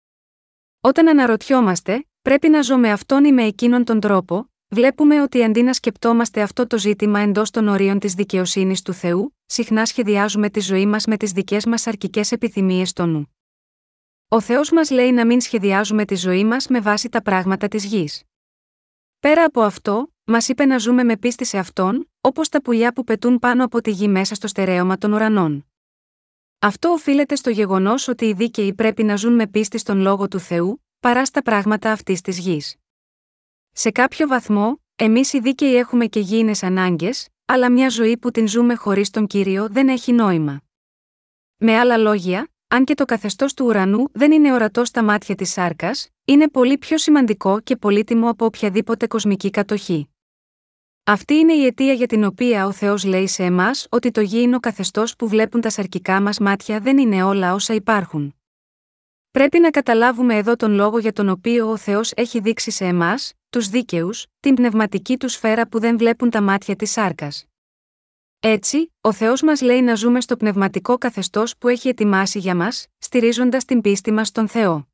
Όταν 0.81 1.07
αναρωτιόμαστε, 1.07 2.07
πρέπει 2.21 2.49
να 2.49 2.61
ζω 2.61 2.77
με 2.77 2.91
αυτόν 2.91 3.25
ή 3.25 3.31
με 3.31 3.43
εκείνον 3.43 3.83
τον 3.83 3.99
τρόπο, 3.99 4.51
βλέπουμε 4.69 5.21
ότι 5.21 5.43
αντί 5.43 5.61
να 5.61 5.73
σκεπτόμαστε 5.73 6.41
αυτό 6.41 6.67
το 6.67 6.77
ζήτημα 6.77 7.19
εντός 7.19 7.49
των 7.49 7.67
ορίων 7.67 7.99
της 7.99 8.13
δικαιοσύνης 8.13 8.81
του 8.81 8.93
Θεού, 8.93 9.35
συχνά 9.45 9.85
σχεδιάζουμε 9.85 10.49
τη 10.49 10.59
ζωή 10.59 10.85
μας 10.85 11.05
με 11.05 11.17
τις 11.17 11.31
δικές 11.31 11.65
μας 11.65 11.87
αρκικές 11.87 12.31
επιθυμίες 12.31 12.89
στο 12.89 13.05
νου. 13.05 13.35
Ο 14.27 14.39
Θεός 14.41 14.71
μας 14.71 14.89
λέει 14.89 15.11
να 15.11 15.25
μην 15.25 15.41
σχεδιάζουμε 15.41 16.05
τη 16.05 16.15
ζωή 16.15 16.43
μας 16.43 16.67
με 16.67 16.79
βάση 16.79 17.09
τα 17.09 17.21
πράγματα 17.21 17.67
της 17.67 17.85
γης. 17.85 18.23
Πέρα 19.19 19.43
από 19.43 19.61
αυτό, 19.61 20.13
μας 20.23 20.47
είπε 20.47 20.65
να 20.65 20.77
ζούμε 20.77 21.03
με 21.03 21.17
πίστη 21.17 21.45
σε 21.45 21.57
αυτόν, 21.57 22.09
όπως 22.21 22.49
τα 22.49 22.61
πουλιά 22.61 22.93
που 22.93 23.03
πετούν 23.03 23.39
πάνω 23.39 23.63
από 23.63 23.81
τη 23.81 23.91
γη 23.91 24.07
μέσα 24.07 24.35
στο 24.35 24.47
στερέωμα 24.47 24.97
των 24.97 25.13
ουρανών. 25.13 25.65
Αυτό 26.59 26.89
οφείλεται 26.89 27.35
στο 27.35 27.49
γεγονός 27.49 28.07
ότι 28.07 28.25
οι 28.25 28.33
δίκαιοι 28.33 28.73
πρέπει 28.73 29.03
να 29.03 29.15
ζουν 29.15 29.33
με 29.33 29.47
πίστη 29.47 29.77
στον 29.77 29.99
λόγο 29.99 30.27
του 30.27 30.39
Θεού, 30.39 30.85
παρά 30.99 31.25
στα 31.25 31.41
πράγματα 31.41 31.91
αυτής 31.91 32.21
της 32.21 32.39
γης. 32.39 32.78
Σε 33.71 33.91
κάποιο 33.91 34.27
βαθμό, 34.27 34.81
εμείς 34.95 35.33
οι 35.33 35.39
δίκαιοι 35.39 35.75
έχουμε 35.75 36.05
και 36.05 36.19
γήινες 36.19 36.63
ανάγκες, 36.63 37.27
αλλά 37.45 37.71
μια 37.71 37.89
ζωή 37.89 38.17
που 38.17 38.31
την 38.31 38.47
ζούμε 38.47 38.75
χωρίς 38.75 39.09
τον 39.09 39.27
κύριο 39.27 39.67
δεν 39.69 39.89
έχει 39.89 40.11
νόημα. 40.11 40.61
Με 41.57 41.77
άλλα 41.77 41.97
λόγια, 41.97 42.49
αν 42.67 42.83
και 42.83 42.93
το 42.93 43.05
καθεστώς 43.05 43.53
του 43.53 43.65
ουρανού 43.65 44.09
δεν 44.11 44.31
είναι 44.31 44.53
ορατό 44.53 44.85
στα 44.85 45.03
μάτια 45.03 45.35
της 45.35 45.51
σάρκας, 45.51 46.09
είναι 46.25 46.49
πολύ 46.49 46.77
πιο 46.77 46.97
σημαντικό 46.97 47.59
και 47.59 47.75
πολύτιμο 47.75 48.29
από 48.29 48.45
οποιαδήποτε 48.45 49.07
κοσμική 49.07 49.49
κατοχή. 49.49 50.09
Αυτή 51.03 51.33
είναι 51.33 51.53
η 51.53 51.65
αιτία 51.65 51.93
για 51.93 52.07
την 52.07 52.23
οποία 52.23 52.65
ο 52.65 52.71
Θεός 52.71 53.03
λέει 53.03 53.27
σε 53.27 53.43
εμάς 53.43 53.87
ότι 53.89 54.11
το 54.11 54.21
γήινο 54.21 54.59
καθεστώς 54.59 55.15
που 55.15 55.27
βλέπουν 55.27 55.61
τα 55.61 55.69
σαρκικά 55.69 56.21
μας 56.21 56.39
μάτια 56.39 56.79
δεν 56.79 56.97
είναι 56.97 57.23
όλα 57.23 57.53
όσα 57.53 57.73
υπάρχουν. 57.73 58.38
Πρέπει 59.31 59.59
να 59.59 59.69
καταλάβουμε 59.69 60.35
εδώ 60.35 60.55
τον 60.55 60.71
λόγο 60.71 60.99
για 60.99 61.13
τον 61.13 61.29
οποίο 61.29 61.69
ο 61.69 61.77
Θεός 61.77 62.11
έχει 62.15 62.39
δείξει 62.39 62.71
σε 62.71 62.85
εμάς, 62.85 63.33
τους 63.49 63.69
δίκαιους, 63.69 64.25
την 64.39 64.55
πνευματική 64.55 65.17
του 65.17 65.29
σφαίρα 65.29 65.67
που 65.67 65.79
δεν 65.79 65.97
βλέπουν 65.97 66.29
τα 66.29 66.41
μάτια 66.41 66.75
της 66.75 66.91
σάρκας. 66.91 67.45
Έτσι, 68.39 68.93
ο 69.01 69.11
Θεός 69.13 69.41
μας 69.41 69.61
λέει 69.61 69.81
να 69.81 69.95
ζούμε 69.95 70.21
στο 70.21 70.37
πνευματικό 70.37 70.97
καθεστώς 70.97 71.57
που 71.57 71.67
έχει 71.67 71.87
ετοιμάσει 71.87 72.39
για 72.39 72.55
μας, 72.55 72.87
στηρίζοντας 72.97 73.65
την 73.65 73.81
πίστη 73.81 74.11
μας 74.11 74.27
στον 74.27 74.47
Θεό. 74.47 74.87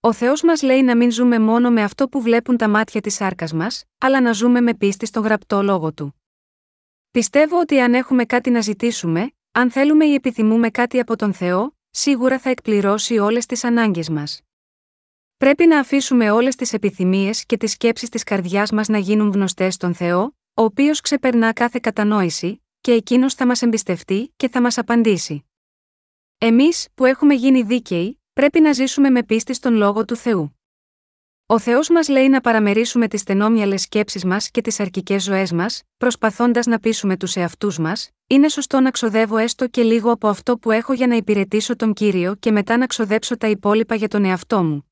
Ο 0.00 0.12
Θεός 0.12 0.42
μας 0.42 0.62
λέει 0.62 0.82
να 0.82 0.96
μην 0.96 1.10
ζούμε 1.10 1.38
μόνο 1.38 1.70
με 1.70 1.82
αυτό 1.82 2.08
που 2.08 2.22
βλέπουν 2.22 2.56
τα 2.56 2.68
μάτια 2.68 3.00
της 3.00 3.14
σάρκας 3.14 3.52
μας, 3.52 3.84
αλλά 3.98 4.20
να 4.20 4.32
ζούμε 4.32 4.60
με 4.60 4.74
πίστη 4.74 5.06
στον 5.06 5.22
γραπτό 5.22 5.62
λόγο 5.62 5.92
του. 5.92 6.22
Πιστεύω 7.10 7.60
ότι 7.60 7.80
αν 7.80 7.94
έχουμε 7.94 8.24
κάτι 8.24 8.50
να 8.50 8.60
ζητήσουμε, 8.60 9.32
αν 9.52 9.70
θέλουμε 9.70 10.04
ή 10.04 10.14
επιθυμούμε 10.14 10.70
κάτι 10.70 10.98
από 10.98 11.16
τον 11.16 11.32
Θεό, 11.32 11.76
σίγουρα 11.94 12.38
θα 12.38 12.50
εκπληρώσει 12.50 13.18
όλες 13.18 13.46
τις 13.46 13.64
ανάγκες 13.64 14.08
μας. 14.08 14.40
Πρέπει 15.36 15.66
να 15.66 15.78
αφήσουμε 15.78 16.30
όλες 16.30 16.56
τις 16.56 16.72
επιθυμίες 16.72 17.46
και 17.46 17.56
τις 17.56 17.72
σκέψεις 17.72 18.08
της 18.08 18.24
καρδιάς 18.24 18.70
μας 18.70 18.88
να 18.88 18.98
γίνουν 18.98 19.30
γνωστές 19.30 19.74
στον 19.74 19.94
Θεό, 19.94 20.36
ο 20.54 20.62
οποίος 20.62 21.00
ξεπερνά 21.00 21.52
κάθε 21.52 21.78
κατανόηση, 21.82 22.62
και 22.80 22.92
εκείνος 22.92 23.34
θα 23.34 23.46
μας 23.46 23.62
εμπιστευτεί 23.62 24.32
και 24.36 24.48
θα 24.48 24.60
μας 24.60 24.78
απαντήσει. 24.78 25.44
Εμείς, 26.38 26.88
που 26.94 27.04
έχουμε 27.04 27.34
γίνει 27.34 27.62
δίκαιοι, 27.62 28.22
πρέπει 28.32 28.60
να 28.60 28.72
ζήσουμε 28.72 29.10
με 29.10 29.22
πίστη 29.22 29.54
στον 29.54 29.74
λόγο 29.74 30.04
του 30.04 30.16
Θεού. 30.16 30.56
Ο 31.52 31.58
Θεός 31.58 31.88
μας 31.88 32.08
λέει 32.08 32.28
να 32.28 32.40
παραμερίσουμε 32.40 33.08
τις 33.08 33.20
στενόμυαλε 33.20 33.76
σκέψεις 33.76 34.24
μας 34.24 34.50
και 34.50 34.60
τις 34.60 34.80
αρκικέ 34.80 35.18
ζωές 35.18 35.52
μας, 35.52 35.82
προσπαθώντας 35.96 36.66
να 36.66 36.78
πείσουμε 36.78 37.16
τους 37.16 37.36
εαυτούς 37.36 37.78
μας, 37.78 38.10
είναι 38.26 38.48
σωστό 38.48 38.80
να 38.80 38.90
ξοδεύω 38.90 39.36
έστω 39.36 39.68
και 39.68 39.82
λίγο 39.82 40.10
από 40.10 40.28
αυτό 40.28 40.58
που 40.58 40.70
έχω 40.70 40.92
για 40.92 41.06
να 41.06 41.16
υπηρετήσω 41.16 41.76
τον 41.76 41.92
κύριο 41.92 42.34
και 42.34 42.50
μετά 42.52 42.76
να 42.76 42.86
ξοδέψω 42.86 43.36
τα 43.36 43.46
υπόλοιπα 43.48 43.94
για 43.94 44.08
τον 44.08 44.24
εαυτό 44.24 44.62
μου. 44.62 44.90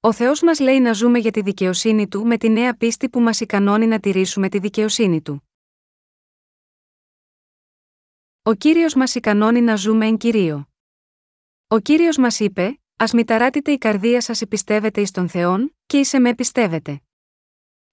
Ο 0.00 0.12
Θεός 0.12 0.42
μας 0.42 0.60
λέει 0.60 0.80
να 0.80 0.92
ζούμε 0.92 1.18
για 1.18 1.30
τη 1.30 1.40
δικαιοσύνη 1.42 2.08
του 2.08 2.26
με 2.26 2.36
τη 2.36 2.48
νέα 2.48 2.76
πίστη 2.76 3.08
που 3.08 3.20
μας 3.20 3.40
ικανώνει 3.40 3.86
να 3.86 4.00
τηρήσουμε 4.00 4.48
τη 4.48 4.58
δικαιοσύνη 4.58 5.22
του. 5.22 5.48
Ο 8.42 8.54
κύριος 8.54 8.94
μας 8.94 9.14
ικανώνει 9.14 9.60
να 9.60 9.76
ζούμε 9.76 10.06
εν 10.06 10.16
κυρίω. 10.16 10.68
Ο 11.66 11.78
κύριος 11.78 12.16
μας 12.16 12.40
είπε: 12.40 12.78
Α 12.96 13.04
μηταράτητε 13.12 13.72
η 13.72 13.78
καρδία 13.78 14.20
σας 14.20 14.40
επιστεύετε 14.40 15.00
εις 15.00 15.10
τον 15.10 15.28
Θεόν, 15.28 15.76
και 15.86 15.98
εις 15.98 16.12
με 16.20 16.34
πιστεύετε. 16.34 17.02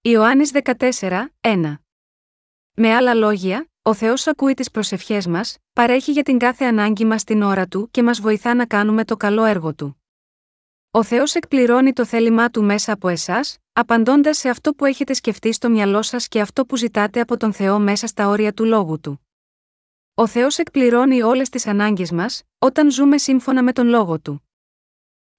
Ιωάννης 0.02 0.52
14, 0.52 1.34
1. 1.42 1.76
Με 2.74 2.94
άλλα 2.94 3.14
λόγια, 3.14 3.70
ο 3.82 3.94
Θεός 3.94 4.28
ακούει 4.28 4.54
τις 4.54 4.72
προσευχές 4.72 5.28
μας, 5.28 5.58
παρέχει 5.74 6.12
για 6.12 6.24
την 6.24 6.38
κάθε 6.38 6.66
ανάγκη 6.66 7.06
μας 7.06 7.24
την 7.24 7.42
ώρα 7.42 7.68
του 7.68 7.90
και 7.92 8.04
μας 8.04 8.22
βοηθά 8.22 8.54
να 8.54 8.66
κάνουμε 8.66 9.06
το 9.06 9.18
καλό 9.18 9.44
έργο 9.44 9.74
του. 9.76 10.02
Ο 10.92 11.04
Θεός 11.04 11.36
εκπληρώνει 11.36 11.94
το 11.94 12.06
θέλημά 12.06 12.50
του 12.50 12.64
μέσα 12.64 12.92
από 12.92 13.08
εσάς, 13.08 13.58
απαντώντας 13.74 14.38
σε 14.38 14.50
αυτό 14.50 14.74
που 14.74 14.86
έχετε 14.86 15.14
σκεφτεί 15.14 15.54
στο 15.54 15.70
μυαλό 15.70 16.02
σας 16.02 16.28
και 16.28 16.42
αυτό 16.42 16.66
που 16.66 16.76
ζητάτε 16.76 17.20
από 17.20 17.38
τον 17.38 17.54
Θεό 17.54 17.80
μέσα 17.80 18.08
στα 18.08 18.28
όρια 18.28 18.54
του 18.54 18.66
λόγου 18.66 19.00
του. 19.00 19.28
Ο 20.14 20.28
Θεός 20.28 20.58
εκπληρώνει 20.58 21.22
όλες 21.22 21.50
τις 21.50 21.68
ανάγκες 21.68 22.12
μας, 22.12 22.44
όταν 22.58 22.92
ζούμε 22.92 23.18
σύμφωνα 23.18 23.64
με 23.64 23.74
τον 23.74 23.88
λόγο 23.88 24.20
του. 24.20 24.51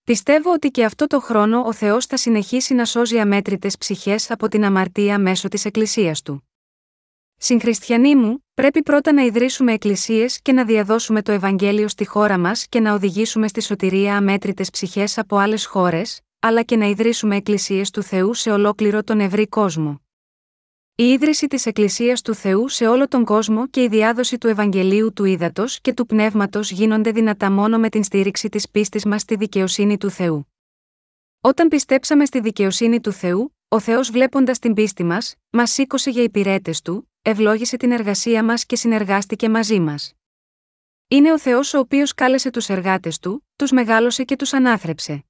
Πιστεύω 0.05 0.53
ότι 0.53 0.71
και 0.71 0.85
αυτό 0.85 1.07
το 1.07 1.21
χρόνο 1.21 1.63
ο 1.67 1.73
Θεός 1.73 2.07
θα 2.07 2.17
συνεχίσει 2.17 2.75
να 2.75 2.85
σώζει 2.85 3.19
αμέτρητες 3.19 3.79
ψυχές 3.79 4.31
από 4.31 4.49
την 4.49 4.65
αμαρτία 4.65 5.19
μέσω 5.19 5.49
της 5.49 5.65
Εκκλησίας 5.65 6.23
του. 6.23 6.49
Συγχριστιανοί 7.37 8.17
μου, 8.17 8.47
πρέπει 8.55 8.83
πρώτα 8.83 9.13
να 9.13 9.23
ιδρύσουμε 9.23 9.73
εκκλησίες 9.73 10.41
και 10.43 10.53
να 10.53 10.65
διαδώσουμε 10.65 11.23
το 11.23 11.33
Ευαγγέλιο 11.33 11.89
στη 11.89 12.07
χώρα 12.07 12.39
μας 12.39 12.67
και 12.69 12.81
να 12.81 12.95
οδηγήσουμε 12.95 13.49
στη 13.49 13.63
σωτηρία 13.63 14.17
αμέτρητες 14.17 14.71
ψυχές 14.71 15.19
από 15.19 15.37
άλλες 15.37 15.67
χώρες, 15.67 16.21
αλλά 16.39 16.63
και 16.63 16.77
να 16.77 16.87
ιδρύσουμε 16.87 17.37
εκκλησίες 17.37 17.91
του 17.91 18.03
Θεού 18.03 18.35
σε 18.35 18.51
ολόκληρο 18.51 19.03
τον 19.03 19.21
ευρύ 19.21 19.49
κόσμο. 19.49 20.01
Η 20.95 21.05
ίδρυση 21.05 21.47
της 21.47 21.67
Εκκλησίας 21.67 22.23
του 22.23 22.35
Θεού 22.35 22.69
σε 22.69 22.87
όλο 22.87 23.09
τον 23.09 23.25
κόσμο 23.25 23.67
και 23.67 23.83
η 23.83 23.89
διάδοση 23.89 24.39
του 24.39 24.49
Ευαγγελίου 24.49 25.13
του 25.13 25.25
Ήδατος 25.25 25.81
και 25.81 25.93
του 25.93 26.07
Πνεύματος 26.07 26.71
γίνονται 26.71 27.11
δυνατά 27.11 27.51
μόνο 27.51 27.79
με 27.79 27.89
την 27.89 28.05
στήριξη 28.05 28.49
της 28.49 28.71
πίστης 28.71 29.05
μας 29.05 29.21
στη 29.21 29.37
δικαιοσύνη 29.37 29.99
του 29.99 30.11
Θεού. 30.11 30.53
Όταν 31.41 31.69
πιστέψαμε 31.69 32.25
στη 32.25 32.41
δικαιοσύνη 32.41 33.01
του 33.01 33.13
Θεού, 33.13 33.57
ο 33.69 33.81
Θεός 33.81 34.11
βλέποντας 34.11 34.59
την 34.59 34.75
πίστη 34.75 35.05
μας, 35.05 35.35
μας 35.51 35.71
σήκωσε 35.71 36.11
για 36.11 36.23
υπηρέτες 36.23 36.83
του, 36.83 37.11
ευλόγησε 37.23 37.77
την 37.77 37.93
εργασία 37.93 38.45
μας 38.45 38.67
και 38.67 38.77
συνεργάστηκε 38.77 39.49
μαζί 39.49 39.81
μας. 39.81 40.15
Είναι 41.09 41.33
ο 41.33 41.39
Θεός 41.39 41.75
ο 41.75 41.79
οποίος 41.79 42.15
κάλεσε 42.15 42.51
τους 42.51 42.69
εργάτες 42.69 43.19
του, 43.19 43.49
τους 43.57 43.71
μεγάλωσε 43.71 44.25
και 44.25 44.37
τους 44.37 44.53
ανάθρεψε. 44.53 45.25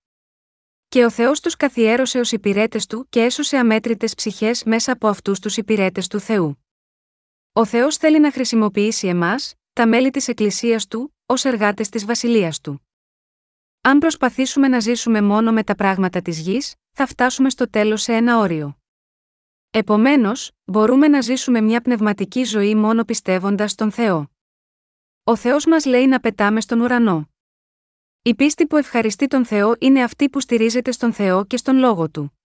Και 0.93 1.05
ο 1.05 1.11
Θεός 1.11 1.41
τους 1.41 1.57
καθιέρωσε 1.57 2.19
ως 2.19 2.33
υπηρέτες 2.33 2.87
του 2.87 3.07
και 3.09 3.21
έσωσε 3.23 3.57
αμέτρητες 3.57 4.15
ψυχές 4.15 4.65
μέσα 4.65 4.93
από 4.93 5.09
αυτούς 5.09 5.39
τους 5.41 5.57
υπηρέτες 5.57 6.07
του 6.07 6.21
Θεού. 6.21 6.65
Ο 7.53 7.65
Θεός 7.65 7.97
θέλει 7.97 8.21
να 8.21 8.33
χρησιμοποιήσει 8.33 9.07
εμάς, 9.07 9.55
τα 9.73 9.87
μέλη 9.87 10.11
της 10.11 10.29
Εκκλησίας 10.29 10.87
του, 10.87 11.17
ως 11.27 11.45
εργάτες 11.45 11.89
της 11.89 12.05
βασιλείας 12.05 12.61
του. 12.61 12.89
Αν 13.81 13.99
προσπαθήσουμε 13.99 14.69
να 14.69 14.81
ζήσουμε 14.81 15.23
μόνο 15.23 15.53
με 15.53 15.65
τα 15.65 15.75
πράγματα 15.75 16.23
της 16.23 16.39
γης, 16.39 16.75
θα 16.93 17.07
φτάσουμε 17.07 17.51
στο 17.51 17.71
τέλος 17.71 18.03
σε 18.03 18.13
ένα 18.13 18.39
όριο. 18.39 18.79
Επομένως, 19.71 20.51
μπορούμε 20.65 21.09
να 21.09 21.21
ζήσουμε 21.21 21.61
μια 21.61 21.81
πνευματική 21.81 22.45
ζωή 22.45 22.75
μόνο 22.75 23.05
πιστεύοντας 23.05 23.71
στον 23.71 23.91
Θεό. 23.91 24.31
Ο 25.25 25.37
Θεός 25.37 25.67
μας 25.67 25.85
λέει 25.85 26.07
να 26.07 26.21
πετάμε 26.21 26.61
στον 26.61 26.81
ουρανό. 26.81 27.32
Η 28.25 28.35
πίστη 28.35 28.67
που 28.67 28.77
ευχαριστεί 28.77 29.27
τον 29.27 29.45
Θεό 29.45 29.75
είναι 29.79 30.03
αυτή 30.03 30.29
που 30.29 30.41
στηρίζεται 30.41 30.93
στον 30.93 31.13
Θεό 31.13 31.45
και 31.45 31.57
στον 31.57 31.77
λόγο 31.77 32.11
του. 32.11 32.39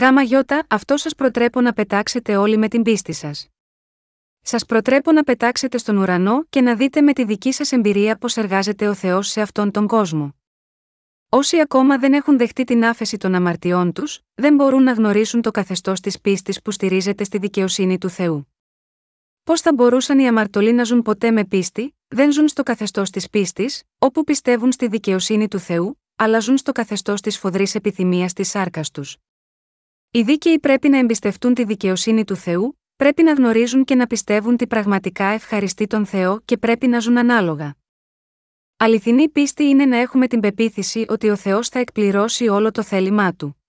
Γάμα 0.00 0.22
γιώτα, 0.22 0.66
αυτό 0.68 0.96
σας 0.96 1.14
προτρέπω 1.14 1.60
να 1.60 1.72
πετάξετε 1.72 2.36
όλοι 2.36 2.56
με 2.56 2.68
την 2.68 2.82
πίστη 2.82 3.12
σας. 3.12 3.48
Σας 4.40 4.66
προτρέπω 4.66 5.12
να 5.12 5.22
πετάξετε 5.22 5.78
στον 5.78 5.96
ουρανό 5.96 6.44
και 6.50 6.60
να 6.60 6.76
δείτε 6.76 7.00
με 7.00 7.12
τη 7.12 7.24
δική 7.24 7.52
σας 7.52 7.72
εμπειρία 7.72 8.16
πώς 8.16 8.36
εργάζεται 8.36 8.88
ο 8.88 8.94
Θεός 8.94 9.28
σε 9.28 9.40
αυτόν 9.40 9.70
τον 9.70 9.86
κόσμο. 9.86 10.34
Όσοι 11.28 11.60
ακόμα 11.60 11.98
δεν 11.98 12.12
έχουν 12.12 12.38
δεχτεί 12.38 12.64
την 12.64 12.84
άφεση 12.84 13.16
των 13.16 13.34
αμαρτιών 13.34 13.92
τους, 13.92 14.20
δεν 14.34 14.54
μπορούν 14.54 14.82
να 14.82 14.92
γνωρίσουν 14.92 15.42
το 15.42 15.50
καθεστώς 15.50 16.00
της 16.00 16.20
πίστης 16.20 16.62
που 16.62 16.70
στηρίζεται 16.70 17.24
στη 17.24 17.38
δικαιοσύνη 17.38 17.98
του 17.98 18.08
Θεού. 18.08 18.52
Πώς 19.44 19.60
θα 19.60 19.74
μπορούσαν 19.74 20.18
οι 20.18 20.28
αμαρτωλοί 20.28 20.72
να 20.72 20.84
ζουν 20.84 21.02
ποτέ 21.02 21.30
με 21.30 21.44
πίστη, 21.44 21.97
δεν 22.08 22.32
ζουν 22.32 22.48
στο 22.48 22.62
καθεστώς 22.62 23.10
της 23.10 23.30
πίστης, 23.30 23.82
όπου 23.98 24.24
πιστεύουν 24.24 24.72
στη 24.72 24.88
δικαιοσύνη 24.88 25.48
του 25.48 25.58
Θεού, 25.58 26.00
αλλά 26.16 26.40
ζουν 26.40 26.56
στο 26.56 26.72
καθεστώς 26.72 27.20
της 27.20 27.38
φοδρής 27.38 27.74
επιθυμίας 27.74 28.32
της 28.32 28.48
σάρκας 28.48 28.90
τους. 28.90 29.16
Οι 30.10 30.22
δίκαιοι 30.22 30.58
πρέπει 30.58 30.88
να 30.88 30.98
εμπιστευτούν 30.98 31.54
τη 31.54 31.64
δικαιοσύνη 31.64 32.24
του 32.24 32.36
Θεού, 32.36 32.78
πρέπει 32.96 33.22
να 33.22 33.32
γνωρίζουν 33.32 33.84
και 33.84 33.94
να 33.94 34.06
πιστεύουν 34.06 34.56
τι 34.56 34.66
πραγματικά 34.66 35.24
ευχαριστεί 35.24 35.86
τον 35.86 36.06
Θεό 36.06 36.40
και 36.44 36.56
πρέπει 36.56 36.86
να 36.86 36.98
ζουν 36.98 37.18
ανάλογα. 37.18 37.76
Αληθινή 38.76 39.28
πίστη 39.28 39.64
είναι 39.64 39.84
να 39.84 39.96
έχουμε 39.96 40.26
την 40.26 40.40
πεποίθηση 40.40 41.04
ότι 41.08 41.30
ο 41.30 41.36
Θεός 41.36 41.68
θα 41.68 41.78
εκπληρώσει 41.78 42.48
όλο 42.48 42.70
το 42.70 42.82
θέλημά 42.82 43.34
του. 43.34 43.62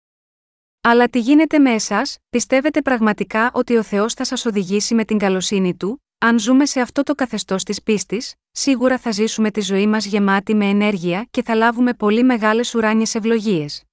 Αλλά 0.81 1.08
τι 1.08 1.19
γίνεται 1.19 1.60
με 1.60 1.72
εσάς, 1.72 2.17
πιστεύετε 2.29 2.81
πραγματικά 2.81 3.51
ότι 3.53 3.77
ο 3.77 3.84
Θεός 3.84 4.13
θα 4.13 4.24
σας 4.24 4.46
οδηγήσει 4.46 4.96
με 4.96 5.05
την 5.05 5.17
καλοσύνη 5.17 5.75
του, 5.75 6.03
αν 6.22 6.40
ζούμε 6.40 6.66
σε 6.66 6.82
αυτό 6.82 7.04
το 7.04 7.16
καθεστώς 7.16 7.64
της 7.64 7.84
πίστης, 7.84 8.36
σίγουρα 8.52 8.98
θα 8.98 9.12
ζήσουμε 9.12 9.52
τη 9.52 9.62
ζωή 9.62 9.88
μας 9.88 10.06
γεμάτη 10.06 10.56
με 10.56 10.66
ενέργεια 10.66 11.28
και 11.32 11.44
θα 11.44 11.56
λάβουμε 11.56 11.94
πολύ 11.94 12.24
μεγάλες 12.24 12.76
ουράνιες 12.76 13.16
ευλογίες. 13.16 13.84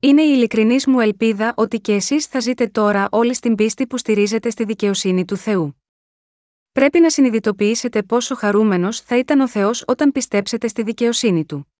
Είναι 0.00 0.22
η 0.22 0.32
ειλικρινής 0.36 0.86
μου 0.86 1.00
ελπίδα 1.00 1.52
ότι 1.56 1.80
και 1.80 1.94
εσείς 1.94 2.26
θα 2.26 2.40
ζείτε 2.40 2.66
τώρα 2.66 3.08
όλη 3.10 3.34
στην 3.34 3.54
πίστη 3.54 3.86
που 3.86 3.98
στηρίζεται 3.98 4.50
στη 4.50 4.64
δικαιοσύνη 4.64 5.24
του 5.24 5.36
Θεού. 5.36 5.82
Πρέπει 6.72 7.00
να 7.00 7.10
συνειδητοποιήσετε 7.10 8.02
πόσο 8.02 8.34
χαρούμενος 8.34 9.00
θα 9.00 9.18
ήταν 9.18 9.40
ο 9.40 9.48
Θεός 9.48 9.84
όταν 9.86 10.12
πιστέψετε 10.12 10.68
στη 10.68 10.82
δικαιοσύνη 10.82 11.44
του. 11.44 11.72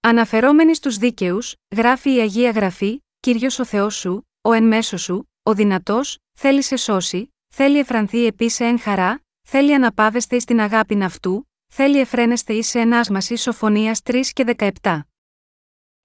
Αναφερόμενοι 0.00 0.74
στους 0.74 0.96
δίκαιους, 0.96 1.56
γράφει 1.76 2.14
η 2.14 2.20
Αγία 2.20 2.50
Γραφή, 2.50 3.04
κύριος 3.20 3.58
ο 3.58 3.64
Θεός 3.64 3.96
σου, 3.96 4.28
ο 4.40 4.52
εν 4.52 4.64
μέσω 4.64 4.96
σου, 4.96 5.30
ο 5.42 5.54
δυνατός, 5.54 6.18
θέλει 6.32 6.62
σε 6.62 6.76
σώσει, 6.76 7.34
θέλει 7.50 7.78
εφρανθεί 7.78 8.26
επίσης 8.26 8.60
εν 8.60 8.78
χαρά, 8.78 9.24
θέλει 9.42 9.74
αναπάβεστε 9.74 10.36
εις 10.36 10.44
την 10.44 10.60
αγάπη 10.60 11.02
αυτού, 11.02 11.50
θέλει 11.66 11.98
εφραίνεστε 11.98 12.52
εις 12.52 12.68
σε 12.68 12.80
ενάσμαση 12.80 13.36
σοφωνίας 13.36 14.00
3 14.04 14.20
και 14.32 14.54
17. 14.82 15.00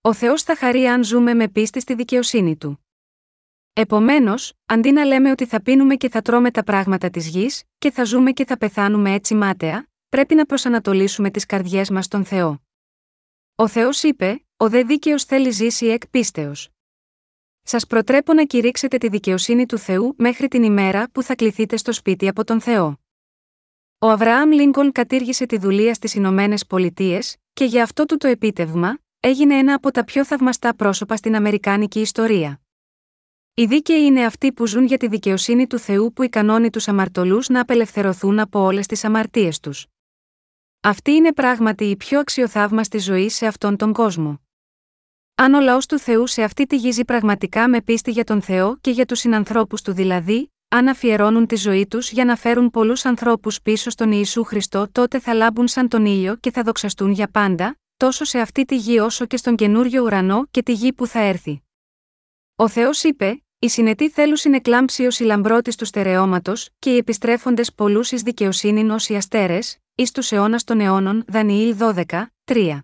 Ο 0.02 0.14
Θεός 0.14 0.44
θα 0.44 0.56
χαρεί 0.56 0.88
αν 0.88 1.04
ζούμε 1.04 1.34
με 1.34 1.48
πίστη 1.48 1.80
στη 1.80 1.94
δικαιοσύνη 1.94 2.58
του. 2.58 2.86
Επομένως, 3.74 4.54
αντί 4.66 4.92
να 4.92 5.06
λέμε 5.06 5.32
ότι 5.32 5.46
θα 5.46 5.62
πίνουμε 5.62 5.96
και 5.96 6.10
θα 6.10 6.22
τρώμε 6.22 6.52
τα 6.52 6.64
πράγματα 6.64 7.10
της 7.10 7.28
γης, 7.28 7.64
και 7.78 7.92
θα 7.92 8.04
ζούμε 8.04 8.32
και 8.32 8.46
θα 8.46 8.58
πεθάνουμε 8.58 9.14
έτσι 9.14 9.36
μάταια, 9.36 9.90
πρέπει 10.10 10.36
να 10.36 10.46
προσανατολίσουμε 10.46 11.32
τις 11.32 11.46
καρδιές 11.46 11.90
μας 11.90 12.06
στον 12.06 12.26
Θεό. 12.26 12.62
Ο 13.56 13.68
Θεός 13.68 14.04
είπε: 14.04 14.46
Ο 14.58 14.70
δε 14.70 14.84
δίκαιος 14.84 15.24
θέλει 15.24 15.50
ζήσει 15.50 15.86
εκ 15.86 16.08
πίστεως. 16.08 16.75
Σας 17.68 17.88
προτρέπω 17.88 18.34
να 18.34 18.46
κηρύξετε 18.46 18.98
τη 18.98 19.08
δικαιοσύνη 19.08 19.66
του 19.66 19.78
Θεού 19.78 20.14
μέχρι 20.18 20.48
την 20.48 20.64
ημέρα 20.64 21.10
που 21.12 21.24
θα 21.24 21.36
κληθείτε 21.36 21.78
στο 21.78 21.92
σπίτι 21.92 22.28
από 22.28 22.44
τον 22.44 22.62
Θεό. 22.62 23.00
Ο 24.00 24.10
Αβραάμ 24.10 24.52
Λίνκον 24.52 24.92
κατήργησε 24.92 25.46
τη 25.46 25.58
δουλεία 25.58 25.94
στις 25.94 26.14
Ηνωμένες 26.14 26.66
Πολιτείες, 26.66 27.36
και 27.54 27.66
για 27.66 27.84
αυτό 27.84 28.06
του 28.06 28.18
το 28.18 28.28
επίτευγμα, 28.28 28.98
έγινε 29.20 29.58
ένα 29.58 29.74
από 29.74 29.92
τα 29.92 30.04
πιο 30.04 30.26
θαυμαστά 30.26 30.76
πρόσωπα 30.76 31.16
στην 31.16 31.36
Αμερικάνικη 31.36 32.00
ιστορία. 32.00 32.62
Οι 33.54 33.66
δίκαιοι 33.66 34.06
είναι 34.06 34.26
αυτοί 34.26 34.52
που 34.54 34.68
ζουν 34.68 34.86
για 34.86 34.98
τη 34.98 35.08
δικαιοσύνη 35.08 35.68
του 35.68 35.80
Θεού 35.80 36.14
που 36.14 36.24
ικανώνει 36.24 36.70
τους 36.70 36.88
αμαρτωλούς 36.88 37.50
να 37.50 37.62
απελευθερωθούν 37.62 38.40
από 38.40 38.60
όλες 38.60 38.86
τις 38.86 39.04
αμαρτίες 39.04 39.60
τους. 39.60 39.86
Αυτή 40.82 41.12
είναι 41.12 41.34
πράγματι 41.34 41.86
η 41.86 41.96
πιο 41.96 42.20
αξιοθαύμαστη 42.20 42.98
ζωή 42.98 43.30
σε 43.30 43.48
αυτόν 43.48 43.78
τον 43.78 43.94
κόσμο. 43.94 44.45
Αν 45.38 45.54
ο 45.54 45.60
λαός 45.60 45.86
του 45.86 46.00
Θεού 46.00 46.28
σε 46.28 46.44
αυτή 46.44 46.66
τη 46.66 46.76
γη 46.76 47.06
πραγματικά 47.06 47.70
με 47.70 47.82
πίστη 47.82 48.12
για 48.12 48.24
τον 48.24 48.42
Θεό 48.42 48.78
και 48.82 48.92
για 48.92 49.06
τους 49.06 49.20
συνανθρώπους 49.20 49.82
του 49.82 49.94
δηλαδή, 49.94 50.52
αν 50.68 50.88
αφιερώνουν 50.88 51.48
τη 51.48 51.56
ζωή 51.56 51.88
τους 51.88 52.12
για 52.12 52.26
να 52.26 52.36
φέρουν 52.36 52.70
πολλούς 52.70 53.06
ανθρώπους 53.06 53.62
πίσω 53.62 53.90
στον 53.90 54.12
Ιησού 54.12 54.44
Χριστό, 54.44 54.88
τότε 54.92 55.20
θα 55.20 55.34
λάμπουν 55.34 55.68
σαν 55.68 55.88
τον 55.88 56.06
ήλιο 56.06 56.36
και 56.36 56.52
θα 56.52 56.64
δοξαστούν 56.64 57.12
για 57.12 57.28
πάντα, 57.28 57.80
τόσο 57.98 58.24
σε 58.24 58.40
αυτή 58.40 58.66
τη 58.66 58.76
γη 58.76 59.00
όσο 59.00 59.26
και 59.26 59.38
στον 59.38 59.56
καινούριο 59.56 60.04
ουρανό 60.04 60.48
και 60.52 60.64
τη 60.64 60.74
γη 60.74 60.94
που 60.94 61.08
θα 61.08 61.20
έρθει. 61.20 61.64
Ο 62.56 62.68
Θεός 62.68 63.04
είπε: 63.04 63.44
Οι 63.60 63.70
συνετοί 63.70 64.10
θέλουν 64.10 64.36
συνεκλάμψει 64.36 65.06
ως 65.06 65.20
η 65.20 65.24
λαμπρότης 65.24 65.76
του 65.76 65.86
στερεώματος, 65.86 66.70
και 66.80 66.94
οι 66.94 66.98
επιστρέφοντες 66.98 67.74
πολλούς 67.74 68.12
εις 68.12 68.22
δικαιοσύνη 68.22 68.90
ως 68.92 69.10
οι 69.10 69.16
αστέρες, 69.16 69.78
εις 69.96 70.12
τους 70.12 70.32
αιώνας 70.32 70.64
των 70.64 70.80
αιώνων, 70.80 71.24
Δανιήλ 71.28 71.76
12, 71.78 72.32
3. 72.44 72.80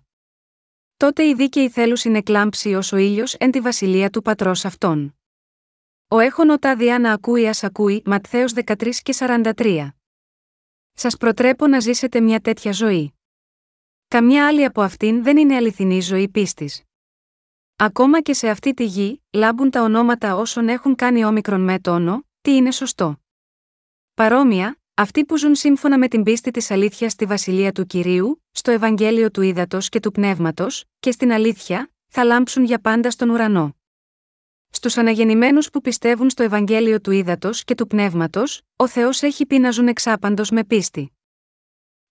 Τότε 1.01 1.27
οι 1.27 1.33
δίκαιοι 1.33 1.69
θέλουν 1.69 1.95
συνεκλάμψει 1.95 2.73
ως 2.73 2.91
ο 2.91 2.97
ήλιος 2.97 3.33
εν 3.33 3.51
τη 3.51 3.59
βασιλεία 3.59 4.09
του 4.09 4.21
πατρός 4.21 4.65
αυτών. 4.65 5.15
Ο 6.07 6.19
έχων 6.19 6.49
οτάδια 6.49 6.99
να 6.99 7.13
ακούει 7.13 7.47
ας 7.47 7.63
ακούει, 7.63 8.01
Ματθαίος 8.05 8.53
13 8.53 9.01
και 9.01 9.13
43. 9.17 9.89
Σας 10.93 11.17
προτρέπω 11.17 11.67
να 11.67 11.79
ζήσετε 11.79 12.21
μια 12.21 12.39
τέτοια 12.39 12.71
ζωή. 12.71 13.13
Καμιά 14.07 14.47
άλλη 14.47 14.65
από 14.65 14.81
αυτήν 14.81 15.23
δεν 15.23 15.37
είναι 15.37 15.55
αληθινή 15.55 16.01
ζωή 16.01 16.29
πίστης. 16.29 16.83
Ακόμα 17.75 18.21
και 18.21 18.33
σε 18.33 18.49
αυτή 18.49 18.73
τη 18.73 18.85
γη, 18.85 19.23
λάμπουν 19.31 19.69
τα 19.69 19.81
ονόματα 19.81 20.35
όσων 20.35 20.67
έχουν 20.67 20.95
κάνει 20.95 21.25
όμικρον 21.25 21.61
με 21.61 21.79
τόνο, 21.79 22.25
τι 22.41 22.55
είναι 22.55 22.71
σωστό. 22.71 23.21
Παρόμοια, 24.13 24.80
αυτοί 25.01 25.25
που 25.25 25.37
ζουν 25.37 25.55
σύμφωνα 25.55 25.97
με 25.97 26.07
την 26.07 26.23
πίστη 26.23 26.51
της 26.51 26.71
αλήθειας 26.71 27.11
στη 27.11 27.25
βασιλεία 27.25 27.71
του 27.71 27.85
κυρίου, 27.85 28.43
στο 28.51 28.71
Ευαγγέλιο 28.71 29.31
του 29.31 29.41
ύδατο 29.41 29.77
και 29.81 29.99
του 29.99 30.11
πνεύματος, 30.11 30.85
και 30.99 31.11
στην 31.11 31.31
αλήθεια, 31.31 31.91
θα 32.07 32.23
λάμψουν 32.23 32.63
για 32.63 32.79
πάντα 32.79 33.11
στον 33.11 33.29
ουρανό. 33.29 33.75
Στους 34.69 34.97
αναγεννημένους 34.97 35.69
που 35.69 35.81
πιστεύουν 35.81 36.29
στο 36.29 36.43
Ευαγγέλιο 36.43 37.01
του 37.01 37.11
ύδατο 37.11 37.49
και 37.51 37.75
του 37.75 37.87
πνεύματος, 37.87 38.61
ο 38.75 38.87
Θεός 38.87 39.21
έχει 39.21 39.45
πει 39.45 39.59
να 39.59 39.71
ζουν 39.71 39.87
εξάπαντος 39.87 40.49
με 40.49 40.63
πίστη. 40.63 41.17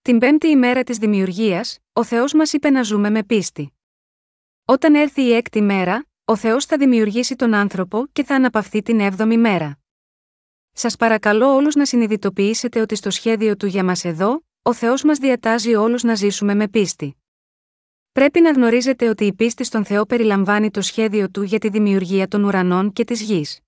Την 0.02 0.18
πέμπτη 0.18 0.49
ημέρα 0.49 0.82
της 0.82 0.99
δημιουργίας, 0.99 1.78
ο 1.92 2.04
Θεός 2.04 2.32
μας 2.32 2.52
είπε 2.52 2.70
να 2.70 2.82
ζούμε 2.82 3.11
με 3.11 3.25
πίστη. 3.25 3.73
Όταν 4.64 4.94
έρθει 4.94 5.23
η 5.23 5.32
έκτη 5.32 5.61
μέρα, 5.61 6.06
ο 6.25 6.37
Θεός 6.37 6.64
θα 6.64 6.76
δημιουργήσει 6.76 7.37
τον 7.37 7.54
άνθρωπο 7.54 8.06
και 8.12 8.25
θα 8.25 8.35
αναπαυθεί 8.35 8.82
την 8.82 9.00
έβδομη 9.00 9.37
μέρα. 9.37 9.80
Σας 10.83 10.97
παρακαλώ 10.97 11.55
όλους 11.55 11.75
να 11.75 11.87
συνειδητοποιήσετε 11.87 12.81
ότι 12.81 12.95
στο 12.95 13.11
σχέδιο 13.11 13.57
του 13.57 13.66
για 13.66 13.85
μας 13.85 14.05
εδώ, 14.05 14.45
ο 14.62 14.75
Θεός 14.75 15.03
μας 15.03 15.19
διατάζει 15.19 15.75
όλους 15.75 16.03
να 16.03 16.14
ζήσουμε 16.14 16.55
με 16.55 16.69
πίστη. 16.69 17.16
Πρέπει 18.12 18.40
να 18.40 18.51
γνωρίζετε 18.51 19.09
ότι 19.09 19.25
η 19.25 19.33
πίστη 19.33 19.64
στον 19.64 19.85
Θεό 19.85 20.07
περιλαμβάνει 20.07 20.71
το 20.71 20.81
σχέδιο 20.81 21.31
του 21.31 21.43
για 21.43 21.59
τη 21.59 21.69
δημιουργία 21.69 22.29
των 22.29 22.45
ουρανών 22.45 22.93
και 22.93 23.05
της 23.05 23.21
γης. 23.21 23.61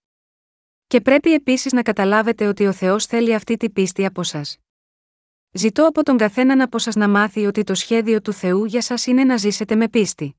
Και 0.87 1.01
πρέπει 1.01 1.33
επίσης 1.33 1.73
να 1.73 1.83
καταλάβετε 1.83 2.47
ότι 2.47 2.67
ο 2.67 2.73
Θεός 2.73 3.07
θέλει 3.07 3.35
αυτή 3.35 3.57
τη 3.57 3.71
πίστη 3.71 4.05
από 4.05 4.23
σας. 4.23 4.59
Ζητώ 5.53 5.87
από 5.87 6.03
τον 6.03 6.17
καθέναν 6.17 6.61
από 6.61 6.79
σας 6.79 6.95
να 6.95 7.09
μάθει 7.09 7.47
ότι 7.47 7.65
το 7.65 7.75
σχέδιο 7.75 8.21
του 8.21 8.33
Θεού 8.33 8.65
για 8.65 8.83
σας 8.83 9.07
είναι 9.07 9.25
να 9.25 9.37
ζήσετε 9.37 9.75
με 9.75 9.89
πίστη. 9.89 10.37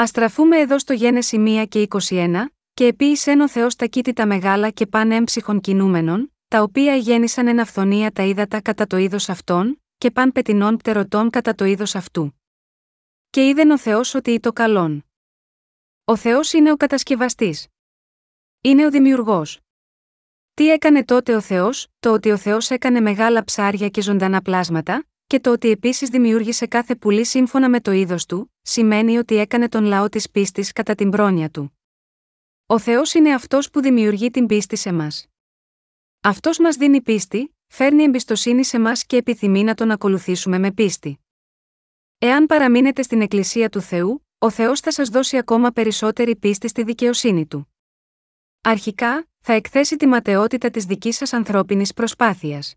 Α 0.00 0.06
στραφούμε 0.06 0.58
εδώ 0.58 0.78
στο 0.78 0.92
Γένεση 0.92 1.44
1 1.46 1.64
και 1.68 1.88
21, 2.08 2.44
και 2.78 2.86
επίησεν 2.86 3.40
ο 3.40 3.48
Θεός 3.48 3.76
τα 3.76 3.86
κήτητα 3.86 4.26
μεγάλα 4.26 4.70
και 4.70 4.86
πάνε 4.86 5.14
έμψυχων 5.14 5.60
κινούμενων, 5.60 6.34
τα 6.48 6.62
οποία 6.62 6.96
γέννησαν 6.96 7.46
εν 7.46 7.60
αυθονία 7.60 8.12
τα 8.12 8.22
ύδατα 8.22 8.60
κατά 8.62 8.86
το 8.86 8.96
είδος 8.96 9.28
αυτών, 9.28 9.82
και 9.98 10.10
παν 10.10 10.32
πετινών 10.32 10.76
πτερωτών 10.76 11.30
κατά 11.30 11.54
το 11.54 11.64
είδος 11.64 11.94
αυτού. 11.94 12.40
Και 13.30 13.48
είδεν 13.48 13.70
ο 13.70 13.78
Θεός 13.78 14.14
ότι 14.14 14.40
το 14.40 14.52
καλόν. 14.52 15.04
Ο 16.04 16.16
Θεός 16.16 16.52
είναι 16.52 16.72
ο 16.72 16.76
κατασκευαστής. 16.76 17.66
Είναι 18.60 18.86
ο 18.86 18.90
δημιουργός. 18.90 19.60
Τι 20.54 20.70
έκανε 20.70 21.04
τότε 21.04 21.34
ο 21.34 21.40
Θεός, 21.40 21.88
το 22.00 22.12
ότι 22.12 22.30
ο 22.30 22.36
Θεός 22.36 22.70
έκανε 22.70 23.00
μεγάλα 23.00 23.44
ψάρια 23.44 23.88
και 23.88 24.02
ζωντανά 24.02 24.42
πλάσματα, 24.42 25.06
και 25.26 25.40
το 25.40 25.52
ότι 25.52 25.70
επίσης 25.70 26.08
δημιούργησε 26.08 26.66
κάθε 26.66 26.96
πουλί 26.96 27.24
σύμφωνα 27.24 27.68
με 27.68 27.80
το 27.80 27.90
είδος 27.90 28.26
του, 28.26 28.54
σημαίνει 28.62 29.18
ότι 29.18 29.36
έκανε 29.36 29.68
τον 29.68 29.84
λαό 29.84 30.08
της 30.08 30.30
πίστης 30.30 30.72
κατά 30.72 30.94
την 30.94 31.10
πρόνοια 31.10 31.50
του. 31.50 31.77
Ο 32.70 32.78
Θεός 32.78 33.14
είναι 33.14 33.34
αυτός 33.34 33.70
που 33.70 33.80
δημιουργεί 33.80 34.30
την 34.30 34.46
πίστη 34.46 34.76
σε 34.76 34.92
μας. 34.92 35.26
Αυτός 36.20 36.58
μας 36.58 36.76
δίνει 36.76 37.00
πίστη, 37.02 37.56
φέρνει 37.66 38.02
εμπιστοσύνη 38.02 38.64
σε 38.64 38.78
μας 38.78 39.04
και 39.04 39.16
επιθυμεί 39.16 39.62
να 39.62 39.74
τον 39.74 39.90
ακολουθήσουμε 39.90 40.58
με 40.58 40.72
πίστη. 40.72 41.18
Εάν 42.18 42.46
παραμείνετε 42.46 43.02
στην 43.02 43.20
Εκκλησία 43.20 43.68
του 43.68 43.80
Θεού, 43.80 44.26
ο 44.38 44.50
Θεός 44.50 44.80
θα 44.80 44.92
σας 44.92 45.08
δώσει 45.08 45.36
ακόμα 45.36 45.70
περισσότερη 45.70 46.36
πίστη 46.36 46.68
στη 46.68 46.82
δικαιοσύνη 46.82 47.46
του. 47.46 47.74
Αρχικά, 48.60 49.28
θα 49.38 49.52
εκθέσει 49.52 49.96
τη 49.96 50.06
ματαιότητα 50.06 50.70
της 50.70 50.84
δικής 50.84 51.16
σας 51.16 51.32
ανθρώπινης 51.32 51.94
προσπάθειας. 51.94 52.74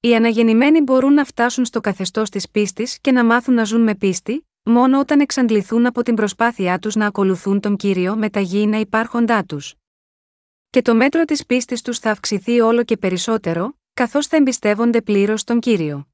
Οι 0.00 0.14
αναγεννημένοι 0.14 0.80
μπορούν 0.80 1.12
να 1.12 1.24
φτάσουν 1.24 1.64
στο 1.64 1.80
καθεστώς 1.80 2.30
της 2.30 2.50
πίστης 2.50 3.00
και 3.00 3.12
να 3.12 3.24
μάθουν 3.24 3.54
να 3.54 3.64
ζουν 3.64 3.82
με 3.82 3.94
πίστη, 3.94 4.49
μόνο 4.70 4.98
όταν 4.98 5.20
εξαντληθούν 5.20 5.86
από 5.86 6.02
την 6.02 6.14
προσπάθειά 6.14 6.78
τους 6.78 6.94
να 6.94 7.06
ακολουθούν 7.06 7.60
τον 7.60 7.76
κύριο 7.76 8.16
με 8.16 8.30
τα 8.30 8.40
γήινα 8.40 8.78
υπάρχοντά 8.78 9.44
τους. 9.44 9.74
Και 10.70 10.82
το 10.82 10.94
μέτρο 10.94 11.24
της 11.24 11.46
πίστης 11.46 11.82
τους 11.82 11.98
θα 11.98 12.10
αυξηθεί 12.10 12.60
όλο 12.60 12.84
και 12.84 12.96
περισσότερο, 12.96 13.78
καθώς 13.94 14.26
θα 14.26 14.36
εμπιστεύονται 14.36 15.02
πλήρως 15.02 15.44
τον 15.44 15.60
κύριο. 15.60 16.08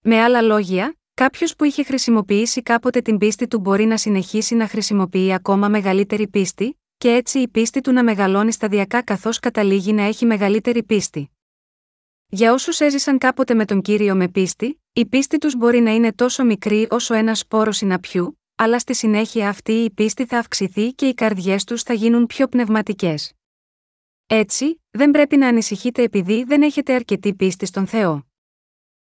Με 0.00 0.20
άλλα 0.22 0.42
λόγια, 0.42 0.96
κάποιος 1.14 1.56
που 1.56 1.64
είχε 1.64 1.82
χρησιμοποιήσει 1.82 2.62
κάποτε 2.62 3.00
την 3.00 3.18
πίστη 3.18 3.46
του 3.46 3.60
μπορεί 3.60 3.84
να 3.84 3.96
συνεχίσει 3.96 4.54
να 4.54 4.68
χρησιμοποιεί 4.68 5.32
ακόμα 5.32 5.68
μεγαλύτερη 5.68 6.28
πίστη, 6.28 6.80
και 6.98 7.12
έτσι 7.12 7.38
η 7.38 7.48
πίστη 7.48 7.80
του 7.80 7.92
να 7.92 8.04
μεγαλώνει 8.04 8.52
σταδιακά 8.52 9.02
καθώς 9.02 9.38
καταλήγει 9.38 9.92
να 9.92 10.02
έχει 10.02 10.26
μεγαλύτερη 10.26 10.82
πίστη. 10.82 11.30
Για 12.28 12.52
όσους 12.52 12.80
έζησαν 12.80 13.18
κάποτε 13.18 13.54
με 13.54 13.64
τον 13.64 13.80
κύριο 13.80 14.14
με 14.14 14.28
πίστη, 14.28 14.80
η 14.92 15.06
πίστη 15.06 15.38
τους 15.38 15.56
μπορεί 15.56 15.80
να 15.80 15.94
είναι 15.94 16.12
τόσο 16.12 16.44
μικρή 16.44 16.86
όσο 16.90 17.14
ένα 17.14 17.34
σπόρο 17.34 17.72
συναπιού, 17.72 18.40
αλλά 18.56 18.78
στη 18.78 18.94
συνέχεια 18.94 19.48
αυτή 19.48 19.72
η 19.72 19.90
πίστη 19.90 20.26
θα 20.26 20.38
αυξηθεί 20.38 20.92
και 20.92 21.06
οι 21.06 21.14
καρδιές 21.14 21.64
τους 21.64 21.82
θα 21.82 21.94
γίνουν 21.94 22.26
πιο 22.26 22.48
πνευματικές. 22.48 23.32
Έτσι, 24.26 24.82
δεν 24.90 25.10
πρέπει 25.10 25.36
να 25.36 25.48
ανησυχείτε 25.48 26.02
επειδή 26.02 26.44
δεν 26.44 26.62
έχετε 26.62 26.94
αρκετή 26.94 27.34
πίστη 27.34 27.66
στον 27.66 27.86
Θεό. 27.86 28.26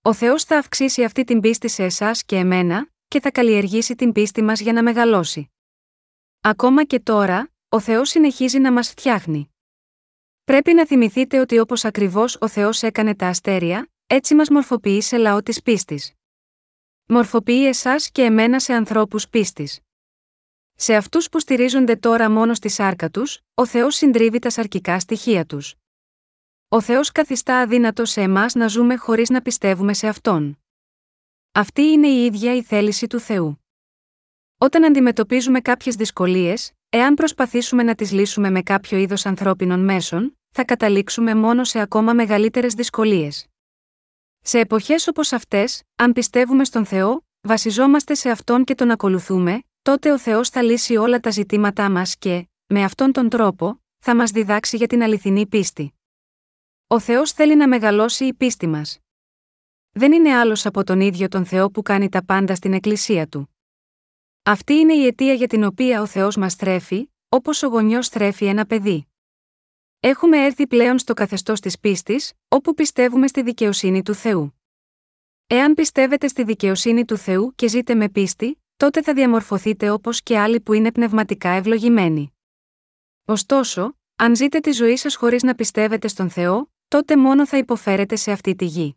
Ο 0.03 0.13
Θεός 0.13 0.45
θα 0.45 0.59
αυξήσει 0.59 1.05
αυτή 1.05 1.25
την 1.25 1.41
πίστη 1.41 1.69
σε 1.69 1.85
εσάς 1.85 2.25
και 2.25 2.37
εμένα, 2.37 2.91
και 3.09 3.21
θα 3.21 3.31
καλλιεργήσει 3.31 3.95
την 3.95 4.13
πίστη 4.13 4.43
μας 4.43 4.61
για 4.61 4.73
να 4.73 4.83
μεγαλώσει. 4.83 5.51
Ακόμα 6.41 6.85
και 6.85 7.01
τώρα, 7.01 7.53
ο 7.69 7.81
Θεός 7.81 8.09
συνεχίζει 8.09 8.59
να 8.59 8.73
μας 8.73 8.91
φτιάχνει. 8.91 9.55
Πρέπει 10.45 10.73
να 10.73 10.87
θυμηθείτε 10.87 11.39
ότι 11.39 11.59
όπως 11.59 11.85
ακριβώς 11.85 12.37
ο 12.41 12.49
Θεός 12.49 12.83
έκανε 12.83 13.15
τα 13.15 13.29
αστέρια, 13.29 13.92
έτσι 14.15 14.35
μας 14.35 14.49
μορφοποιεί 14.49 15.01
σε 15.01 15.17
λαό 15.17 15.43
της 15.43 15.63
πίστης. 15.63 16.13
Μορφοποιεί 17.09 17.65
εσάς 17.69 18.11
και 18.11 18.23
εμένα 18.23 18.61
σε 18.61 18.75
ανθρώπους 18.75 19.29
πίστης. 19.29 19.81
Σε 20.75 20.95
αυτούς 20.95 21.29
που 21.29 21.41
στηρίζονται 21.41 21.97
τώρα 21.97 22.31
μόνο 22.31 22.55
στη 22.55 22.69
σάρκα 22.69 23.11
τους, 23.11 23.41
ο 23.55 23.67
Θεός 23.67 23.95
συντρίβει 23.95 24.39
τα 24.39 24.51
σαρκικά 24.51 25.01
στοιχεία 25.01 25.47
τους. 25.47 25.75
Ο 26.69 26.81
Θεός 26.81 27.13
καθιστά 27.13 27.59
αδύνατο 27.59 28.05
σε 28.05 28.21
εμάς 28.21 28.55
να 28.55 28.67
ζούμε 28.67 28.97
χωρίς 28.97 29.31
να 29.31 29.43
πιστεύουμε 29.43 29.95
σε 29.95 30.09
αυτόν. 30.09 30.59
Αυτή 31.53 31.83
είναι 31.83 32.09
η 32.09 32.25
ίδια 32.25 32.55
η 32.55 32.63
θέληση 32.63 33.07
του 33.07 33.21
Θεού. 33.21 33.65
Όταν 34.59 34.85
αντιμετωπίζουμε 34.85 35.61
κάποιες 35.61 35.95
δυσκολίες, 35.95 36.73
εάν 36.89 37.15
προσπαθήσουμε 37.15 37.83
να 37.83 37.95
τις 37.95 38.13
λύσουμε 38.13 38.51
με 38.51 38.63
κάποιο 38.63 38.99
είδος 38.99 39.27
ανθρώπινων 39.27 39.85
μέσων, 39.85 40.39
θα 40.51 40.65
καταλήξουμε 40.65 41.35
μόνο 41.35 41.65
σε 41.65 41.81
ακόμα 41.81 42.13
μεγαλύτερες 42.13 42.75
δυσκολίες. 42.75 43.47
Σε 44.45 44.59
εποχές 44.59 45.09
όπως 45.09 45.33
αυτές, 45.33 45.83
αν 45.97 46.13
πιστεύουμε 46.13 46.65
στον 46.65 46.85
Θεό, 46.85 47.27
βασιζόμαστε 47.41 48.15
σε 48.15 48.31
αυτόν 48.31 48.65
και 48.65 48.75
τον 48.75 48.91
ακολουθούμε, 48.91 49.63
τότε 49.83 50.13
ο 50.13 50.19
Θεός 50.19 50.49
θα 50.49 50.63
λύσει 50.63 50.97
όλα 50.97 51.21
τα 51.21 51.31
ζητήματά 51.31 51.91
μας 51.91 52.17
και, 52.17 52.49
με 52.67 52.85
αυτόν 52.85 53.13
τον 53.13 53.29
τρόπο, 53.29 53.83
θα 53.99 54.17
μας 54.17 54.31
διδάξει 54.31 54.77
για 54.77 54.87
την 54.87 55.03
αληθινή 55.03 55.47
πίστη. 55.47 55.95
Ο 56.87 56.99
Θεός 56.99 57.33
θέλει 57.33 57.57
να 57.57 57.69
μεγαλώσει 57.69 58.25
η 58.25 58.35
πίστη 58.35 58.67
μας. 58.67 58.99
Δεν 59.91 60.13
είναι 60.13 60.35
άλλος 60.35 60.67
από 60.67 60.85
τον 60.85 61.01
ίδιο 61.01 61.29
τον 61.29 61.45
Θεό 61.45 61.71
που 61.71 61.83
κάνει 61.83 62.09
τα 62.09 62.25
πάντα 62.25 62.55
στην 62.55 62.73
Εκκλησία 62.73 63.29
του. 63.29 63.57
Αυτή 64.43 64.75
είναι 64.75 64.95
η 64.95 65.07
αιτία 65.07 65.33
για 65.33 65.47
την 65.47 65.65
οποία 65.65 66.01
ο 66.01 66.07
Θεός 66.07 66.37
μας 66.37 66.55
θρέφει, 66.55 67.13
όπως 67.29 67.63
ο 67.63 67.67
γονιός 67.67 68.09
θρέφει 68.09 68.45
ένα 68.45 68.67
παιδί. 68.67 69.12
Έχουμε 70.05 70.45
έρθει 70.45 70.67
πλέον 70.67 70.99
στο 70.99 71.15
καθεστώς 71.15 71.61
της 71.61 71.79
πίστης, 71.79 72.33
όπου 72.49 72.75
πιστεύουμε 72.75 73.27
στη 73.27 73.43
δικαιοσύνη 73.43 74.03
του 74.03 74.15
Θεού. 74.15 74.55
Εάν 75.47 75.75
πιστεύετε 75.75 76.29
στη 76.29 76.45
δικαιοσύνη 76.45 77.05
του 77.05 77.17
Θεού 77.17 77.55
και 77.55 77.69
ζείτε 77.69 77.95
με 77.95 78.09
πίστη, 78.09 78.63
τότε 78.77 79.03
θα 79.03 79.15
διαμορφωθείτε 79.15 79.91
όπως 79.91 80.23
και 80.23 80.39
άλλοι 80.39 80.61
που 80.61 80.73
είναι 80.73 80.93
πνευματικά 80.93 81.49
ευλογημένοι. 81.49 82.33
Ωστόσο, 83.25 83.97
αν 84.17 84.37
ζείτε 84.37 84.61
τη 84.61 84.71
ζωή 84.71 84.97
σας 84.97 85.15
χωρίς 85.15 85.43
να 85.43 85.55
πιστεύετε 85.55 86.09
στον 86.09 86.31
Θεό, 86.31 86.73
τότε 86.89 87.17
μόνο 87.17 87.47
θα 87.47 87.57
υποφέρετε 87.57 88.17
σε 88.17 88.33
αυτή 88.33 88.55
τη 88.55 88.65
γη. 88.65 88.97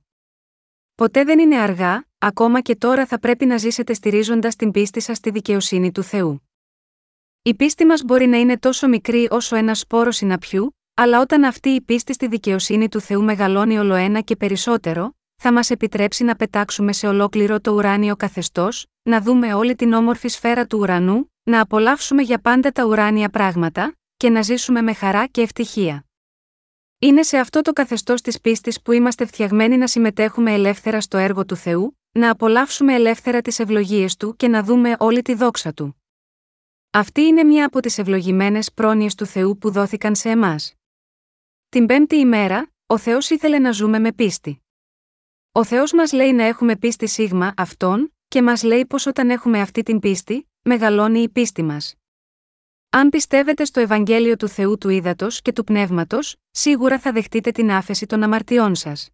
Ποτέ 0.96 1.24
δεν 1.24 1.40
είναι 1.40 1.58
αργά, 1.58 2.08
ακόμα 2.18 2.62
και 2.62 2.76
τώρα 2.76 3.06
θα 3.06 3.20
πρέπει 3.20 3.46
να 3.46 3.58
ζήσετε 3.58 3.94
στηρίζοντας 3.94 4.56
την 4.56 4.72
πίστη 4.72 5.00
σας 5.00 5.18
στη 5.18 5.30
δικαιοσύνη 5.30 5.92
του 5.92 6.04
Θεού. 6.04 6.50
Η 7.42 7.56
πίστη 7.56 7.86
μας 7.86 8.02
μπορεί 8.04 8.26
να 8.26 8.38
είναι 8.38 8.58
τόσο 8.58 8.88
μικρή 8.88 9.28
όσο 9.32 9.56
ένα 9.56 9.74
σπόρο 9.76 10.12
συναπιού, 10.12 10.76
αλλά 10.98 11.22
όταν 11.22 11.44
αυτή 11.44 11.70
η 11.70 11.82
πίστη 11.82 12.14
στη 12.14 12.28
δικαιοσύνη 12.28 12.90
του 12.90 13.00
Θεού 13.02 13.24
μεγαλώνει 13.24 13.78
όλο 13.78 13.94
ένα 13.94 14.22
και 14.22 14.36
περισσότερο, 14.36 15.16
θα 15.36 15.54
μας 15.54 15.70
επιτρέψει 15.70 16.24
να 16.24 16.36
πετάξουμε 16.36 16.94
σε 16.94 17.08
ολόκληρο 17.08 17.60
το 17.60 17.72
ουράνιο 17.72 18.16
καθεστώς, 18.16 18.86
να 19.04 19.22
δούμε 19.22 19.54
όλη 19.54 19.76
την 19.76 19.94
όμορφη 19.94 20.28
σφαίρα 20.28 20.66
του 20.66 20.78
ουρανού, 20.80 21.32
να 21.44 21.62
απολαύσουμε 21.62 22.22
για 22.22 22.40
πάντα 22.40 22.72
τα 22.72 22.86
ουράνια 22.86 23.30
πράγματα, 23.30 23.96
και 24.18 24.30
να 24.30 24.42
ζήσουμε 24.42 24.82
με 24.82 24.94
χαρά 24.94 25.26
και 25.26 25.42
ευτυχία. 25.42 26.06
Είναι 27.00 27.24
σε 27.24 27.38
αυτό 27.38 27.62
το 27.62 27.74
καθεστώς 27.74 28.22
της 28.22 28.42
πίστης 28.42 28.82
που 28.82 28.92
είμαστε 28.92 29.26
φτιαγμένοι 29.26 29.78
να 29.78 29.88
συμμετέχουμε 29.88 30.54
ελεύθερα 30.54 31.02
στο 31.02 31.18
έργο 31.18 31.46
του 31.46 31.56
Θεού, 31.56 32.00
να 32.12 32.30
απολαύσουμε 32.30 32.94
ελεύθερα 32.94 33.42
τις 33.42 33.60
ευλογίες 33.60 34.16
του 34.16 34.36
και 34.36 34.48
να 34.48 34.64
δούμε 34.64 34.96
όλη 35.00 35.22
τη 35.22 35.34
δόξα 35.34 35.74
του. 35.74 36.02
Αυτή 36.92 37.22
είναι 37.22 37.44
μια 37.44 37.66
από 37.66 37.80
τις 37.80 37.98
ευλογημένες 37.98 38.74
πρόνοιες 38.74 39.16
του 39.16 39.26
Θεού 39.26 39.58
που 39.58 39.72
δόθηκαν 39.72 40.16
σε 40.16 40.30
εμάς. 40.30 40.75
Την 41.70 41.86
πέμπτη 41.86 42.16
ημέρα, 42.16 42.74
ο 42.86 42.98
Θεός 42.98 43.30
ήθελε 43.30 43.60
να 43.60 43.72
ζούμε 43.72 44.00
με 44.00 44.14
πίστη. 44.14 44.64
Ο 45.52 45.64
Θεός 45.64 45.94
μας 45.94 46.12
λέει 46.12 46.34
να 46.34 46.44
έχουμε 46.44 46.76
πίστη 46.76 47.08
σίγμα 47.08 47.54
αυτόν, 47.58 48.14
και 48.28 48.42
μας 48.42 48.64
λέει 48.64 48.86
πως 48.86 49.06
όταν 49.06 49.30
έχουμε 49.30 49.62
αυτή 49.62 49.84
την 49.84 50.00
πίστη, 50.00 50.50
μεγαλώνει 50.62 51.20
η 51.20 51.30
πίστη 51.30 51.64
μας. 51.64 51.96
Αν 52.90 53.10
πιστεύετε 53.10 53.66
στο 53.66 53.80
Ευαγγέλιο 53.80 54.36
του 54.36 54.48
Θεού 54.48 54.78
του 54.78 54.90
Ήδατος 54.90 55.42
και 55.42 55.52
του 55.52 55.64
Πνεύματος, 55.64 56.36
σίγουρα 56.52 57.00
θα 57.00 57.12
δεχτείτε 57.12 57.52
την 57.52 57.72
άφεση 57.72 58.06
των 58.06 58.24
αμαρτιών 58.24 58.76
σας. 58.76 59.10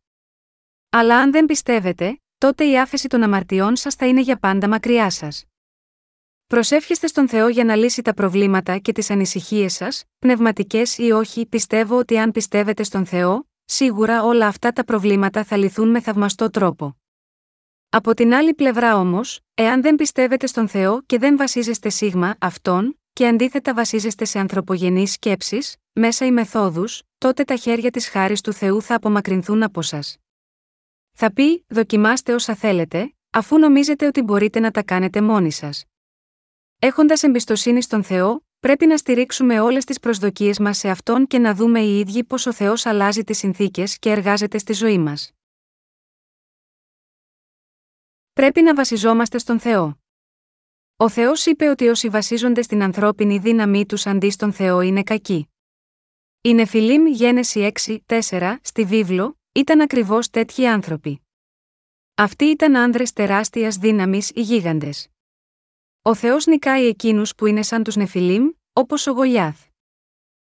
Αλλά 0.90 1.18
αν 1.18 1.32
δεν 1.32 1.46
πιστεύετε, 1.46 2.22
τότε 2.38 2.66
η 2.66 2.80
άφεση 2.80 3.08
των 3.08 3.24
αμαρτιών 3.24 3.76
σας 3.76 3.96
θα 3.96 4.08
είναι 4.08 4.22
για 4.22 4.38
πάντα 4.38 4.68
μακριά 4.70 5.10
σας. 5.10 5.46
Προσεύχεστε 6.52 7.08
στον 7.08 7.28
Θεό 7.28 7.48
για 7.48 7.64
να 7.64 7.76
λύσει 7.76 8.02
τα 8.02 8.14
προβλήματα 8.14 8.78
και 8.78 8.92
τις 8.92 9.10
ανησυχίες 9.10 9.74
σας, 9.74 10.04
πνευματικές 10.20 10.98
ή 10.98 11.12
όχι, 11.12 11.46
πιστεύω 11.46 11.98
ότι 11.98 12.18
αν 12.18 12.32
πιστεύετε 12.32 12.84
στον 12.84 13.06
Θεό, 13.06 13.48
σίγουρα 13.66 14.24
όλα 14.24 14.48
αυτά 14.48 14.72
τα 14.72 14.84
προβλήματα 14.84 15.44
θα 15.44 15.58
λυθούν 15.58 15.90
με 15.90 16.02
θαυμαστό 16.02 16.50
τρόπο. 16.50 16.98
Από 17.90 18.14
την 18.14 18.34
άλλη 18.34 18.54
πλευρά 18.54 18.98
όμως, 18.98 19.40
εάν 19.54 19.82
δεν 19.82 19.96
πιστεύετε 19.96 20.48
στον 20.48 20.68
Θεό 20.68 21.02
και 21.06 21.18
δεν 21.18 21.38
βασίζεστε 21.38 21.90
σίγμα 21.90 22.36
αυτόν, 22.40 23.00
και 23.14 23.28
αντίθετα 23.28 23.74
βασίζεστε 23.74 24.26
σε 24.26 24.40
ανθρωπογενείς 24.40 25.12
σκέψεις, 25.12 25.76
μέσα 25.94 26.26
ή 26.26 26.32
μεθόδους, 26.32 27.04
τότε 27.18 27.44
τα 27.44 27.56
χέρια 27.56 27.92
της 27.92 28.08
χάρης 28.10 28.42
του 28.42 28.54
Θεού 28.54 28.82
θα 28.82 28.96
απομακρυνθούν 28.96 29.64
από 29.64 29.82
σας. 29.82 30.18
Θα 31.12 31.34
πει: 31.34 31.66
Δοκιμάστε 31.68 32.34
όσα 32.34 32.56
θέλετε, 32.56 33.14
αφού 33.30 33.60
νομίζετε 33.60 34.06
ότι 34.06 34.22
μπορείτε 34.22 34.60
να 34.60 34.72
τα 34.72 34.84
κάνετε 34.84 35.22
μόνοι 35.22 35.52
σας. 35.52 35.86
Έχοντας 36.84 37.24
εμπιστοσύνη 37.24 37.82
στον 37.82 38.04
Θεό, 38.04 38.46
πρέπει 38.60 38.86
να 38.86 38.98
στηρίξουμε 38.98 39.60
όλες 39.60 39.86
τις 39.86 40.00
προσδοκίες 40.00 40.60
μας 40.60 40.78
σε 40.78 40.90
αυτόν 40.90 41.28
και 41.28 41.40
να 41.40 41.56
δούμε 41.56 41.82
οι 41.82 42.00
ίδιοι 42.00 42.24
πώς 42.24 42.46
ο 42.46 42.54
Θεός 42.54 42.86
αλλάζει 42.86 43.24
τις 43.24 43.38
συνθήκες 43.38 44.00
και 44.00 44.10
εργάζεται 44.10 44.58
στη 44.58 44.74
ζωή 44.74 44.98
μας. 44.98 45.32
Πρέπει 48.34 48.62
να 48.62 48.76
βασιζόμαστε 48.76 49.38
στον 49.38 49.60
Θεό. 49.60 50.00
Ο 50.98 51.10
Θεός 51.10 51.46
είπε 51.46 51.68
ότι 51.68 51.88
όσοι 51.88 52.10
βασίζονται 52.10 52.62
στην 52.62 52.84
ανθρώπινη 52.84 53.38
δύναμή 53.38 53.86
τους 53.86 54.06
αντί 54.06 54.30
στον 54.30 54.54
Θεό 54.54 54.82
είναι 54.82 55.04
κακοί. 55.04 55.50
Η 56.42 56.54
Νεφιλίμ 56.54 57.06
Γένεση 57.06 57.72
6, 57.86 57.98
4, 58.30 58.58
στη 58.62 58.86
βίβλο, 58.86 59.40
ήταν 59.52 59.82
ακριβώς 59.82 60.30
τέτοιοι 60.30 60.68
άνθρωποι. 60.68 61.22
Αυτοί 62.16 62.46
ήταν 62.46 62.76
άνδρες 62.76 63.14
τεράστιας 63.14 63.78
δύναμης 63.78 64.30
ή 64.30 64.42
γίγαντες. 64.42 65.11
Ο 66.04 66.16
Θεός 66.16 66.46
νικάει 66.46 66.86
εκείνους 66.88 67.36
που 67.36 67.46
είναι 67.46 67.62
σαν 67.62 67.84
τους 67.84 67.96
Νεφιλίμ, 67.96 68.50
όπως 68.74 69.08
ο 69.08 69.12
Γολιάθ. 69.12 69.66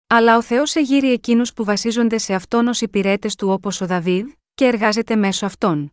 Αλλά 0.07 0.37
ο 0.37 0.43
Θεός 0.43 0.75
εγείρει 0.75 1.13
εκείνους 1.13 1.53
που 1.53 1.65
βασίζονται 1.65 2.19
σε 2.19 2.35
αυτόν 2.35 2.69
ως 2.69 2.81
υπηρέτες 2.81 3.35
του 3.35 3.49
όπως 3.49 3.81
ο 3.81 3.87
Δαβίδ, 3.87 4.27
και 4.55 4.65
εργάζεται 4.65 5.17
μέσω 5.17 5.47
αυτών. 5.47 5.93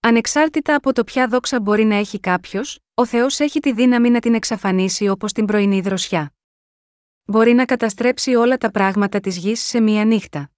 Ανεξάρτητα 0.00 0.74
από 0.74 0.92
το 0.92 1.04
ποια 1.04 1.28
δόξα 1.28 1.60
μπορεί 1.60 1.84
να 1.84 1.94
έχει 1.94 2.20
κάποιος, 2.20 2.78
ο 2.94 3.06
Θεός 3.06 3.40
έχει 3.40 3.60
τη 3.60 3.72
δύναμη 3.72 4.10
να 4.10 4.20
την 4.20 4.34
εξαφανίσει 4.34 5.08
όπως 5.08 5.32
την 5.32 5.44
πρωινή 5.44 5.80
δροσιά. 5.80 6.32
Μπορεί 7.24 7.52
να 7.52 7.64
καταστρέψει 7.64 8.34
όλα 8.34 8.56
τα 8.56 8.70
πράγματα 8.70 9.20
της 9.20 9.36
γης 9.36 9.60
σε 9.60 9.80
μία 9.80 10.04
νύχτα. 10.04 10.50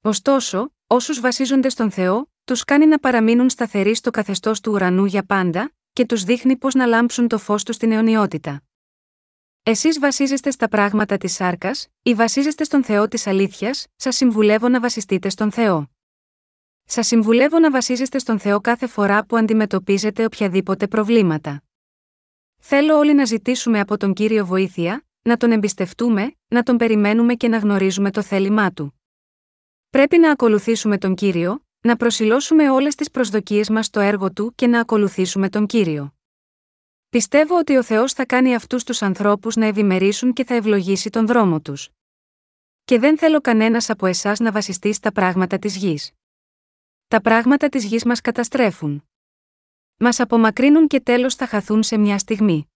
Ωστόσο, 0.00 0.72
όσους 0.86 1.20
βασίζονται 1.20 1.68
στον 1.68 1.90
Θεό, 1.90 2.30
τους 2.44 2.64
κάνει 2.64 2.86
να 2.86 2.98
παραμείνουν 2.98 3.50
σταθεροί 3.50 3.94
στο 3.94 4.10
καθεστώς 4.10 4.60
του 4.60 4.72
ουρανού 4.72 5.04
για 5.04 5.24
πάντα, 5.24 5.72
και 5.98 6.06
τους 6.06 6.24
δείχνει 6.24 6.56
πώς 6.56 6.74
να 6.74 6.86
λάμψουν 6.86 7.28
το 7.28 7.38
φως 7.38 7.62
τους 7.62 7.74
στην 7.74 7.92
αιωνιότητα. 7.92 8.62
Εσείς 9.62 9.98
βασίζεστε 9.98 10.50
στα 10.50 10.68
πράγματα 10.68 11.16
της 11.16 11.32
σάρκας, 11.32 11.88
ή 12.02 12.14
βασίζεστε 12.14 12.64
στον 12.64 12.84
Θεό 12.84 13.08
της 13.08 13.26
αλήθειας, 13.26 13.86
σας 13.96 14.16
συμβουλεύω 14.16 14.68
να 14.68 14.80
βασιστείτε 14.80 15.28
στον 15.28 15.52
Θεό. 15.52 15.90
Σας 16.84 17.06
συμβουλεύω 17.06 17.58
να 17.58 17.70
βασίζεστε 17.70 18.18
στον 18.18 18.38
Θεό 18.38 18.60
κάθε 18.60 18.86
φορά 18.86 19.24
που 19.24 19.36
αντιμετωπίζετε 19.36 20.24
οποιαδήποτε 20.24 20.86
προβλήματα. 20.88 21.62
Θέλω 22.58 22.96
όλοι 22.96 23.14
να 23.14 23.24
ζητήσουμε 23.24 23.80
από 23.80 23.96
τον 23.96 24.12
κύριο 24.12 24.46
βοήθεια, 24.46 25.06
να 25.22 25.36
τον 25.36 25.52
εμπιστευτούμε, 25.52 26.36
να 26.48 26.62
τον 26.62 26.76
περιμένουμε 26.76 27.34
και 27.34 27.48
να 27.48 27.58
γνωρίζουμε 27.58 28.10
το 28.10 28.22
θέλημά 28.22 28.72
του. 28.72 29.00
Πρέπει 29.90 30.18
να 30.18 30.30
ακολουθήσουμε 30.30 30.98
τον 30.98 31.14
κύριο, 31.14 31.66
να 31.88 31.96
προσιλώσουμε 31.96 32.70
όλες 32.70 32.94
τις 32.94 33.10
προσδοκίες 33.10 33.68
μας 33.68 33.86
στο 33.86 34.00
έργο 34.00 34.32
του 34.32 34.52
και 34.54 34.66
να 34.66 34.80
ακολουθήσουμε 34.80 35.48
τον 35.48 35.66
κύριο. 35.66 36.14
Πιστεύω 37.08 37.58
ότι 37.58 37.76
ο 37.76 37.82
Θεός 37.82 38.12
θα 38.12 38.26
κάνει 38.26 38.54
αυτούς 38.54 38.84
τους 38.84 39.02
ανθρώπους 39.02 39.56
να 39.56 39.66
ευημερήσουν 39.66 40.32
και 40.32 40.44
θα 40.44 40.54
ευλογήσει 40.54 41.10
τον 41.10 41.26
δρόμο 41.26 41.60
τους. 41.60 41.88
Και 42.84 42.98
δεν 42.98 43.18
θέλω 43.18 43.40
κανένας 43.40 43.90
από 43.90 44.06
εσάς 44.06 44.38
να 44.38 44.52
βασιστεί 44.52 44.92
στα 44.92 45.12
πράγματα 45.12 45.58
της 45.58 45.76
γης. 45.76 46.12
Τα 47.08 47.20
πράγματα 47.20 47.68
της 47.68 47.84
γης 47.84 48.04
μας 48.04 48.20
καταστρέφουν. 48.20 49.04
Μας 49.96 50.20
απομακρύνουν 50.20 50.86
και 50.86 51.00
τέλος 51.00 51.34
θα 51.34 51.46
χαθούν 51.46 51.82
σε 51.82 51.96
μια 51.96 52.18
στιγμή. 52.18 52.68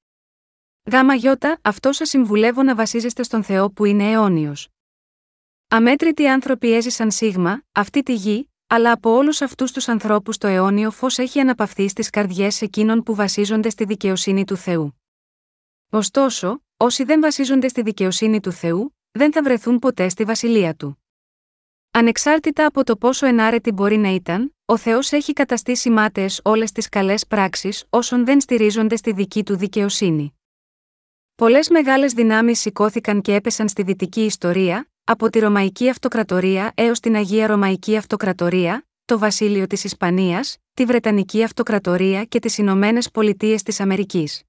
Γάμα 0.90 1.14
γιώτα, 1.14 1.58
αυτό 1.62 1.92
σας 1.92 2.08
συμβουλεύω 2.08 2.62
να 2.62 2.74
βασίζεστε 2.74 3.22
στον 3.22 3.42
Θεό 3.42 3.70
που 3.70 3.84
είναι 3.84 4.10
αιώνιος. 4.10 4.68
Αμέτρητοι 5.68 6.28
άνθρωποι 6.28 6.72
έζησαν 6.72 7.10
σίγμα, 7.10 7.62
αυτή 7.72 8.02
τη 8.02 8.14
γη, 8.14 8.51
αλλά 8.74 8.92
από 8.92 9.10
όλους 9.10 9.40
αυτούς 9.40 9.72
τους 9.72 9.88
ανθρώπους 9.88 10.38
το 10.38 10.46
αιώνιο 10.46 10.90
φως 10.90 11.18
έχει 11.18 11.40
αναπαυθεί 11.40 11.88
στις 11.88 12.10
καρδιές 12.10 12.62
εκείνων 12.62 13.02
που 13.02 13.14
βασίζονται 13.14 13.70
στη 13.70 13.84
δικαιοσύνη 13.84 14.44
του 14.44 14.56
Θεού. 14.56 15.00
Ωστόσο, 15.90 16.62
όσοι 16.76 17.04
δεν 17.04 17.20
βασίζονται 17.20 17.68
στη 17.68 17.82
δικαιοσύνη 17.82 18.40
του 18.40 18.52
Θεού, 18.52 18.96
δεν 19.10 19.32
θα 19.32 19.42
βρεθούν 19.42 19.78
ποτέ 19.78 20.08
στη 20.08 20.24
βασιλεία 20.24 20.74
του. 20.74 21.02
Ανεξάρτητα 21.90 22.66
από 22.66 22.84
το 22.84 22.96
πόσο 22.96 23.26
ενάρετη 23.26 23.72
μπορεί 23.72 23.96
να 23.96 24.08
ήταν, 24.08 24.54
ο 24.64 24.76
Θεός 24.76 25.12
έχει 25.12 25.32
καταστήσει 25.32 25.90
μάταιες 25.90 26.40
όλες 26.44 26.72
τις 26.72 26.88
καλές 26.88 27.26
πράξεις 27.26 27.84
όσων 27.88 28.24
δεν 28.24 28.40
στηρίζονται 28.40 28.96
στη 28.96 29.12
δική 29.12 29.44
του 29.44 29.56
δικαιοσύνη. 29.56 30.38
Πολλές 31.34 31.68
μεγάλες 31.68 32.12
δυνάμεις 32.12 32.60
σηκώθηκαν 32.60 33.20
και 33.20 33.34
έπεσαν 33.34 33.68
στη 33.68 33.82
δυτική 33.82 34.24
ιστορία, 34.24 34.91
από 35.04 35.30
τη 35.30 35.38
Ρωμαϊκή 35.38 35.88
Αυτοκρατορία 35.88 36.72
έως 36.74 37.00
την 37.00 37.16
Αγία 37.16 37.46
Ρωμαϊκή 37.46 37.96
Αυτοκρατορία, 37.96 38.86
το 39.04 39.18
Βασίλειο 39.18 39.66
της 39.66 39.84
Ισπανίας, 39.84 40.56
τη 40.74 40.84
Βρετανική 40.84 41.42
Αυτοκρατορία 41.42 42.24
και 42.24 42.38
τις 42.38 42.58
Ηνωμένες 42.58 43.10
Πολιτείες 43.10 43.62
της 43.62 43.80
Αμερικής. 43.80 44.42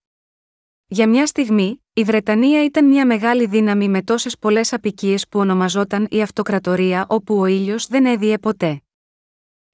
Για 0.88 1.10
μια 1.10 1.26
στιγμή, 1.26 1.84
η 1.94 2.04
Βρετανία 2.04 2.64
ήταν 2.64 2.86
μια 2.88 3.06
μεγάλη 3.06 3.46
δύναμη 3.46 3.88
με 3.90 4.02
τόσες 4.02 4.38
πολλές 4.38 4.74
απικίες 4.74 5.28
που 5.28 5.40
ονομαζόταν 5.40 6.08
η 6.10 6.22
Αυτοκρατορία 6.22 7.06
όπου 7.10 7.40
ο 7.40 7.46
ήλιος 7.46 7.88
δεν 7.88 8.06
έδιε 8.06 8.38
ποτέ. 8.38 8.82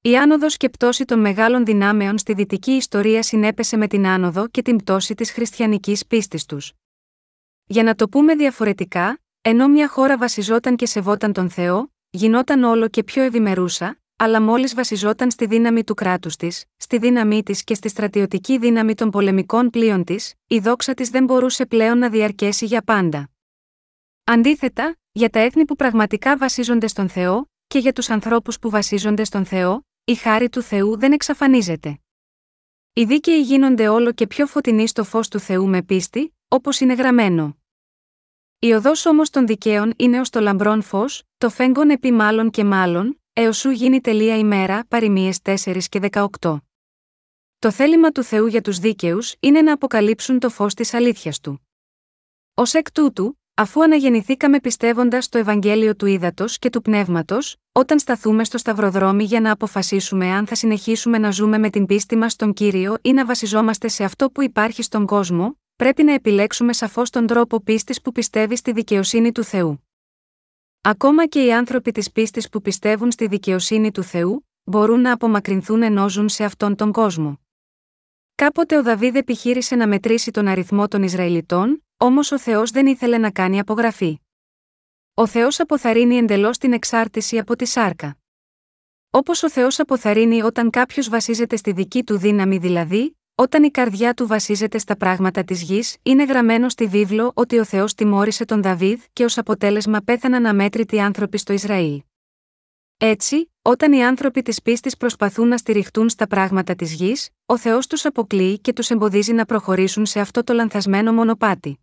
Η 0.02 0.18
άνοδος 0.18 0.58
και 0.58 0.70
πτώση 0.70 1.06
των 1.06 1.20
μεγάλων 1.20 1.66
δυνάμεων 1.66 2.18
στη 2.18 2.34
δυτική 2.34 2.72
ιστορία 2.72 3.24
συνέπεσε 3.24 3.78
με 3.78 3.88
την 3.88 4.08
άνοδο 4.08 4.48
και 4.48 4.62
την 4.62 4.76
πτώση 4.76 5.16
της 5.16 5.32
χριστιανικής 5.32 6.06
πίστης 6.06 6.46
τους. 6.46 6.74
Για 7.66 7.84
να 7.84 7.96
το 7.96 8.10
πούμε 8.10 8.36
διαφορετικά, 8.36 9.20
ενώ 9.42 9.68
μια 9.68 9.88
χώρα 9.88 10.18
βασιζόταν 10.18 10.76
και 10.76 10.86
σεβόταν 10.86 11.34
τον 11.34 11.50
Θεό, 11.50 11.92
γινόταν 12.10 12.64
όλο 12.64 12.88
και 12.88 13.04
πιο 13.04 13.24
ευημερούσα, 13.24 14.00
αλλά 14.16 14.42
μόλις 14.42 14.74
βασιζόταν 14.76 15.32
στη 15.32 15.46
δύναμη 15.46 15.84
του 15.84 15.94
κράτους 15.94 16.36
της, 16.36 16.66
στη 16.78 16.98
δύναμή 16.98 17.44
της 17.44 17.64
και 17.64 17.74
στη 17.74 17.90
στρατιωτική 17.90 18.58
δύναμη 18.58 18.96
των 18.96 19.10
πολεμικών 19.10 19.70
πλοίων 19.70 20.04
της, 20.04 20.34
η 20.48 20.60
δόξα 20.60 20.94
της 20.94 21.10
δεν 21.10 21.24
μπορούσε 21.24 21.66
πλέον 21.66 21.98
να 21.98 22.10
διαρκέσει 22.10 22.66
για 22.66 22.82
πάντα. 22.82 23.30
Αντίθετα, 24.24 24.98
για 25.12 25.30
τα 25.30 25.40
έθνη 25.40 25.66
που 25.66 25.76
πραγματικά 25.76 26.38
βασίζονται 26.38 26.88
στον 26.88 27.10
Θεό, 27.10 27.50
και 27.68 27.80
για 27.80 27.94
τους 27.94 28.10
ανθρώπους 28.10 28.60
που 28.60 28.70
βασίζονται 28.70 29.24
στον 29.24 29.46
Θεό, 29.46 29.86
η 30.04 30.16
χάρη 30.16 30.50
του 30.50 30.62
Θεού 30.62 30.98
δεν 30.98 31.12
εξαφανίζεται. 31.12 32.00
Οι 32.94 33.04
δίκαιοι 33.04 33.42
γίνονται 33.42 33.88
όλο 33.88 34.12
και 34.12 34.28
πιο 34.28 34.46
φωτεινοί 34.48 34.88
στο 34.88 35.04
φως 35.04 35.28
του 35.28 35.40
Θεού 35.40 35.68
με 35.68 35.82
πίστη, 35.82 36.36
όπως 36.48 36.80
είναι 36.80 36.94
γραμμένο. 36.94 37.59
Η 38.62 38.72
οδός 38.72 39.06
όμως 39.06 39.30
των 39.30 39.48
δικαίων 39.48 39.94
είναι 39.98 40.20
ως 40.20 40.30
το 40.30 40.40
λαμπρόν 40.40 40.82
φως, 40.82 41.24
το 41.38 41.50
φέγγον 41.50 41.90
επί 41.90 42.12
μάλλον 42.12 42.50
και 42.50 42.64
μάλλον, 42.64 43.22
έως 43.34 43.58
σου 43.58 43.70
γίνει 43.70 44.02
τελεία 44.02 44.38
ημέρα, 44.38 44.86
παροιμίες 44.88 45.40
4 45.42 45.88
και 45.90 46.00
18. 46.12 46.58
Το 47.60 47.72
θέλημα 47.72 48.12
του 48.12 48.24
Θεού 48.24 48.48
για 48.48 48.62
τους 48.62 48.80
δίκαιους 48.80 49.36
είναι 49.40 49.62
να 49.62 49.74
αποκαλύψουν 49.74 50.40
το 50.40 50.50
φως 50.50 50.74
της 50.74 50.94
αλήθειας 50.94 51.40
του. 51.40 51.68
Ω 52.54 52.62
εκ 52.72 52.92
τούτου, 52.92 53.40
αφού 53.54 53.84
αναγεννηθήκαμε 53.84 54.60
πιστεύοντας 54.60 55.30
το 55.30 55.38
Ευαγγέλιο 55.38 55.96
του 55.96 56.06
Ήδατος 56.06 56.60
και 56.60 56.70
του 56.70 56.82
Πνεύματος, 56.82 57.56
όταν 57.72 58.00
σταθούμε 58.00 58.44
στο 58.44 58.58
σταυροδρόμι 58.58 59.24
για 59.24 59.42
να 59.42 59.52
αποφασίσουμε 59.52 60.32
αν 60.32 60.48
θα 60.48 60.56
συνεχίσουμε 60.56 61.18
να 61.18 61.32
ζούμε 61.32 61.58
με 61.58 61.70
την 61.70 61.86
πίστη 61.86 62.16
μας 62.16 62.32
στον 62.32 62.54
κύριο 62.54 62.98
ή 63.02 63.14
να 63.14 63.26
βασιζόμαστε 63.26 63.88
σε 63.88 64.04
αυτό 64.04 64.32
που 64.32 64.42
υπάρχει 64.42 64.84
στον 64.84 65.06
κόσμο, 65.06 65.58
πρέπει 65.80 66.04
να 66.04 66.14
επιλέξουμε 66.14 66.74
σαφώς 66.74 67.10
τον 67.10 67.28
τρόπο 67.28 67.62
πίστης 67.62 68.02
που 68.02 68.12
πιστεύει 68.12 68.56
στη 68.56 68.72
δικαιοσύνη 68.72 69.32
του 69.32 69.44
Θεού. 69.44 69.88
Ακόμα 70.82 71.28
και 71.28 71.46
οι 71.46 71.54
άνθρωποι 71.54 71.92
της 71.92 72.12
πίστης 72.12 72.50
που 72.50 72.62
πιστεύουν 72.62 73.12
στη 73.12 73.28
δικαιοσύνη 73.28 73.92
του 73.92 74.04
Θεού, 74.04 74.48
μπορούν 74.64 75.02
να 75.02 75.14
απομακρυνθούν 75.14 75.82
ενώ 75.82 76.10
ζουν 76.10 76.30
σε 76.30 76.44
αυτόν 76.44 76.76
τον 76.76 76.92
κόσμο. 76.92 77.40
Κάποτε 78.36 78.78
ο 78.78 78.84
Δαβίδ 78.84 79.16
επιχείρησε 79.16 79.76
να 79.76 79.88
μετρήσει 79.88 80.32
τον 80.32 80.48
αριθμό 80.48 80.88
των 80.88 81.04
Ισραηλιτών, 81.04 81.86
όμως 81.98 82.32
ο 82.32 82.40
Θεός 82.40 82.72
δεν 82.72 82.88
ήθελε 82.88 83.18
να 83.18 83.32
κάνει 83.32 83.60
απογραφή. 83.60 84.20
Ο 85.14 85.28
Θεός 85.28 85.60
αποθαρρύνει 85.60 86.16
εντελώς 86.18 86.58
την 86.58 86.74
εξάρτηση 86.74 87.38
από 87.38 87.56
τη 87.56 87.66
σάρκα. 87.66 88.18
Όπως 89.10 89.44
ο 89.44 89.50
Θεός 89.50 89.80
αποθαρρύνει 89.80 90.42
όταν 90.42 90.70
κάποιος 90.70 91.10
βασίζεται 91.10 91.56
στη 91.56 91.72
δική 91.72 92.04
του 92.04 92.18
δύναμη 92.18 92.58
δηλαδή, 92.58 93.19
όταν 93.40 93.64
η 93.64 93.72
καρδιά 93.72 94.14
του 94.14 94.28
βασίζεται 94.28 94.78
στα 94.78 94.98
πράγματα 94.98 95.44
της 95.44 95.62
γης, 95.62 95.98
είναι 96.04 96.24
γραμμένο 96.24 96.70
στη 96.70 96.88
βίβλο 96.88 97.32
ότι 97.34 97.60
ο 97.60 97.64
Θεός 97.64 97.94
τιμώρησε 97.94 98.46
τον 98.46 98.62
Δαβίδ 98.62 99.02
και 99.14 99.24
ως 99.24 99.38
αποτέλεσμα 99.38 100.00
πέθαναν 100.00 100.46
αμέτρητοι 100.46 101.00
άνθρωποι 101.00 101.38
στο 101.38 101.54
Ισραήλ. 101.54 102.02
Έτσι, 102.98 103.52
όταν 103.62 103.94
οι 103.94 104.06
άνθρωποι 104.06 104.42
της 104.42 104.62
πίστης 104.62 104.98
προσπαθούν 104.98 105.48
να 105.48 105.58
στηριχτούν 105.58 106.10
στα 106.10 106.28
πράγματα 106.28 106.76
της 106.76 106.94
γης, 106.94 107.30
ο 107.46 107.58
Θεός 107.58 107.88
τους 107.88 108.06
αποκλείει 108.06 108.60
και 108.60 108.74
τους 108.74 108.90
εμποδίζει 108.90 109.34
να 109.34 109.46
προχωρήσουν 109.46 110.06
σε 110.06 110.20
αυτό 110.20 110.44
το 110.44 110.54
λανθασμένο 110.54 111.14
μονοπάτι. 111.14 111.80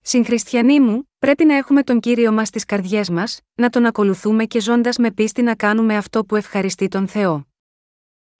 Συγχριστιανοί 0.00 0.80
μου, 0.80 1.10
πρέπει 1.18 1.44
να 1.44 1.54
έχουμε 1.54 1.82
τον 1.82 2.00
κύριο 2.00 2.32
μας 2.32 2.48
στις 2.48 2.64
καρδιές 2.64 3.10
μας, 3.10 3.40
να 3.54 3.70
τον 3.70 3.86
ακολουθούμε 3.86 4.44
και 4.44 4.60
ζώντας 4.60 4.96
με 4.96 5.10
πίστη 5.10 5.42
να 5.42 5.54
κάνουμε 5.54 5.96
αυτό 5.96 6.24
που 6.24 6.36
ευχαριστεί 6.36 6.88
τον 6.88 7.08
Θεό. 7.08 7.46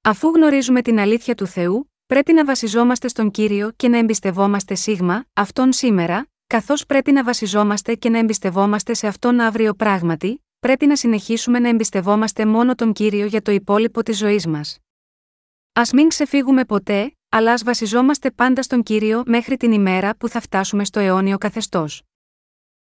Αφού 0.02 0.28
γνωρίζουμε 0.28 0.82
την 0.82 0.98
αλήθεια 0.98 1.34
του 1.34 1.46
Θεού, 1.46 1.91
πρέπει 2.12 2.32
να 2.32 2.44
βασιζόμαστε 2.44 3.08
στον 3.08 3.30
κύριο 3.30 3.70
και 3.76 3.88
να 3.88 3.98
εμπιστευόμαστε 3.98 4.74
σίγμα, 4.74 5.24
αυτόν 5.32 5.72
σήμερα, 5.72 6.26
καθώς 6.46 6.86
πρέπει 6.86 7.12
να 7.12 7.24
βασιζόμαστε 7.24 7.94
και 7.94 8.08
να 8.08 8.18
εμπιστευόμαστε 8.18 8.94
σε 8.94 9.06
αυτόν 9.06 9.40
αύριο 9.40 9.74
πράγματι, 9.74 10.44
πρέπει 10.58 10.86
να 10.86 10.96
συνεχίσουμε 10.96 11.58
να 11.58 11.68
εμπιστευόμαστε 11.68 12.46
μόνο 12.46 12.74
τον 12.74 12.92
κύριο 12.92 13.26
για 13.26 13.42
το 13.42 13.50
υπόλοιπο 13.52 14.02
της 14.02 14.18
ζωής 14.18 14.46
μας. 14.46 14.78
Α 15.72 15.82
μην 15.92 16.08
ξεφύγουμε 16.08 16.64
ποτέ, 16.64 17.16
αλλά 17.28 17.52
ας 17.52 17.62
βασιζόμαστε 17.62 18.30
πάντα 18.30 18.62
στον 18.62 18.82
κύριο 18.82 19.22
μέχρι 19.26 19.56
την 19.56 19.72
ημέρα 19.72 20.16
που 20.16 20.28
θα 20.28 20.40
φτάσουμε 20.40 20.84
στο 20.84 21.00
αιώνιο 21.00 21.38
καθεστώς. 21.38 22.02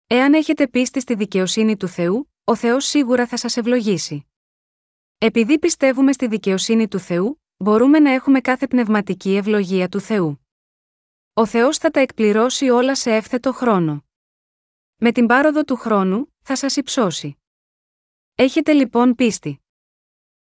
Εάν 0.08 0.34
έχετε 0.34 0.68
πίστη 0.68 1.00
στη 1.00 1.16
δικαιοσύνη 1.16 1.78
του 1.78 1.88
Θεού, 1.88 2.32
ο 2.44 2.56
Θεός 2.56 2.86
σίγουρα 2.86 3.28
θα 3.28 3.38
σας 3.38 3.58
ευλογήσει. 3.58 4.28
Επειδή 5.18 5.60
πιστεύουμε 5.60 6.12
στη 6.12 6.28
δικαιοσύνη 6.28 6.88
του 6.88 7.00
Θεού, 7.00 7.43
μπορούμε 7.64 8.00
να 8.00 8.12
έχουμε 8.12 8.42
κάθε 8.42 8.68
πνευματική 8.68 9.36
ευλογία 9.36 9.90
του 9.90 10.00
Θεού. 10.00 10.48
Ο 11.34 11.46
Θεός 11.46 11.78
θα 11.78 11.90
τα 11.90 12.00
εκπληρώσει 12.00 12.70
όλα 12.70 12.96
σε 12.96 13.16
εύθετο 13.16 13.54
χρόνο. 13.54 14.06
Με 14.96 15.12
την 15.12 15.26
πάροδο 15.26 15.64
του 15.64 15.76
χρόνου, 15.76 16.34
θα 16.42 16.56
σας 16.56 16.76
υψώσει. 16.76 17.38
Έχετε 18.36 18.74
λοιπόν 18.74 19.16
πίστη. 19.16 19.62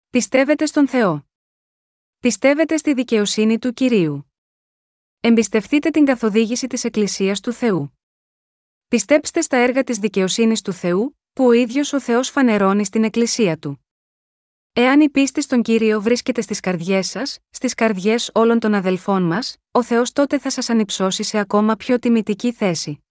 Πιστεύετε 0.10 0.66
στον 0.66 0.88
Θεό. 0.88 1.28
Πιστεύετε 2.20 2.78
στη 2.78 2.94
δικαιοσύνη 2.94 3.60
του 3.60 3.74
Κυρίου. 3.74 4.34
Εμπιστευτείτε 5.20 5.90
την 5.90 6.06
καθοδήγηση 6.06 6.68
της 6.68 6.84
Εκκλησίας 6.84 7.40
του 7.40 7.52
Θεού. 7.52 8.00
Πιστέψτε 8.88 9.42
στα 9.42 9.58
έργα 9.58 9.84
της 9.84 9.98
δικαιοσύνης 9.98 10.62
του 10.62 10.74
Θεού, 10.74 11.20
που 11.34 11.46
ο 11.46 11.52
ίδιος 11.52 11.94
ο 11.94 12.00
Θεός 12.00 12.30
φανερώνει 12.30 12.86
στην 12.86 13.04
Εκκλησία 13.04 13.58
Του. 13.58 13.89
Εάν 14.82 15.02
η 15.02 15.10
πίστη 15.10 15.42
στον 15.42 15.62
Κύριο 15.62 16.02
βρίσκεται 16.02 16.42
στις 16.42 16.60
καρδιές 16.60 17.08
σας, 17.08 17.38
στις 17.50 17.74
καρδιές 17.74 18.32
όλων 18.34 18.60
των 18.60 18.74
αδελφών 18.74 19.24
μας, 19.24 19.56
ο 19.72 19.84
Θεός 19.84 20.12
τότε 20.12 20.40
θα 20.40 20.50
σας 20.50 20.70
ανυψώσει 20.70 21.24
σε 21.24 21.38
ακόμα 21.38 21.76
πιο 21.76 22.00
τιμητική 22.00 22.52
θέση. 22.52 23.04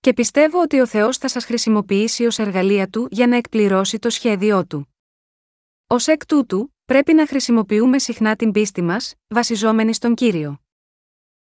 Και 0.00 0.12
πιστεύω 0.12 0.60
ότι 0.60 0.80
ο 0.80 0.86
Θεός 0.86 1.18
θα 1.18 1.28
σας 1.28 1.44
χρησιμοποιήσει 1.44 2.26
ως 2.26 2.38
εργαλεία 2.38 2.88
Του 2.88 3.08
για 3.10 3.26
να 3.26 3.36
εκπληρώσει 3.36 3.98
το 3.98 4.10
σχέδιό 4.10 4.66
Του. 4.66 4.94
Ω 5.86 5.96
εκ 6.06 6.26
τούτου, 6.26 6.74
πρέπει 6.84 7.12
να 7.12 7.26
χρησιμοποιούμε 7.26 7.98
συχνά 7.98 8.36
την 8.36 8.52
πίστη 8.52 8.82
μας, 8.82 9.14
βασιζόμενοι 9.28 9.94
στον 9.94 10.14
κύριο. 10.14 10.60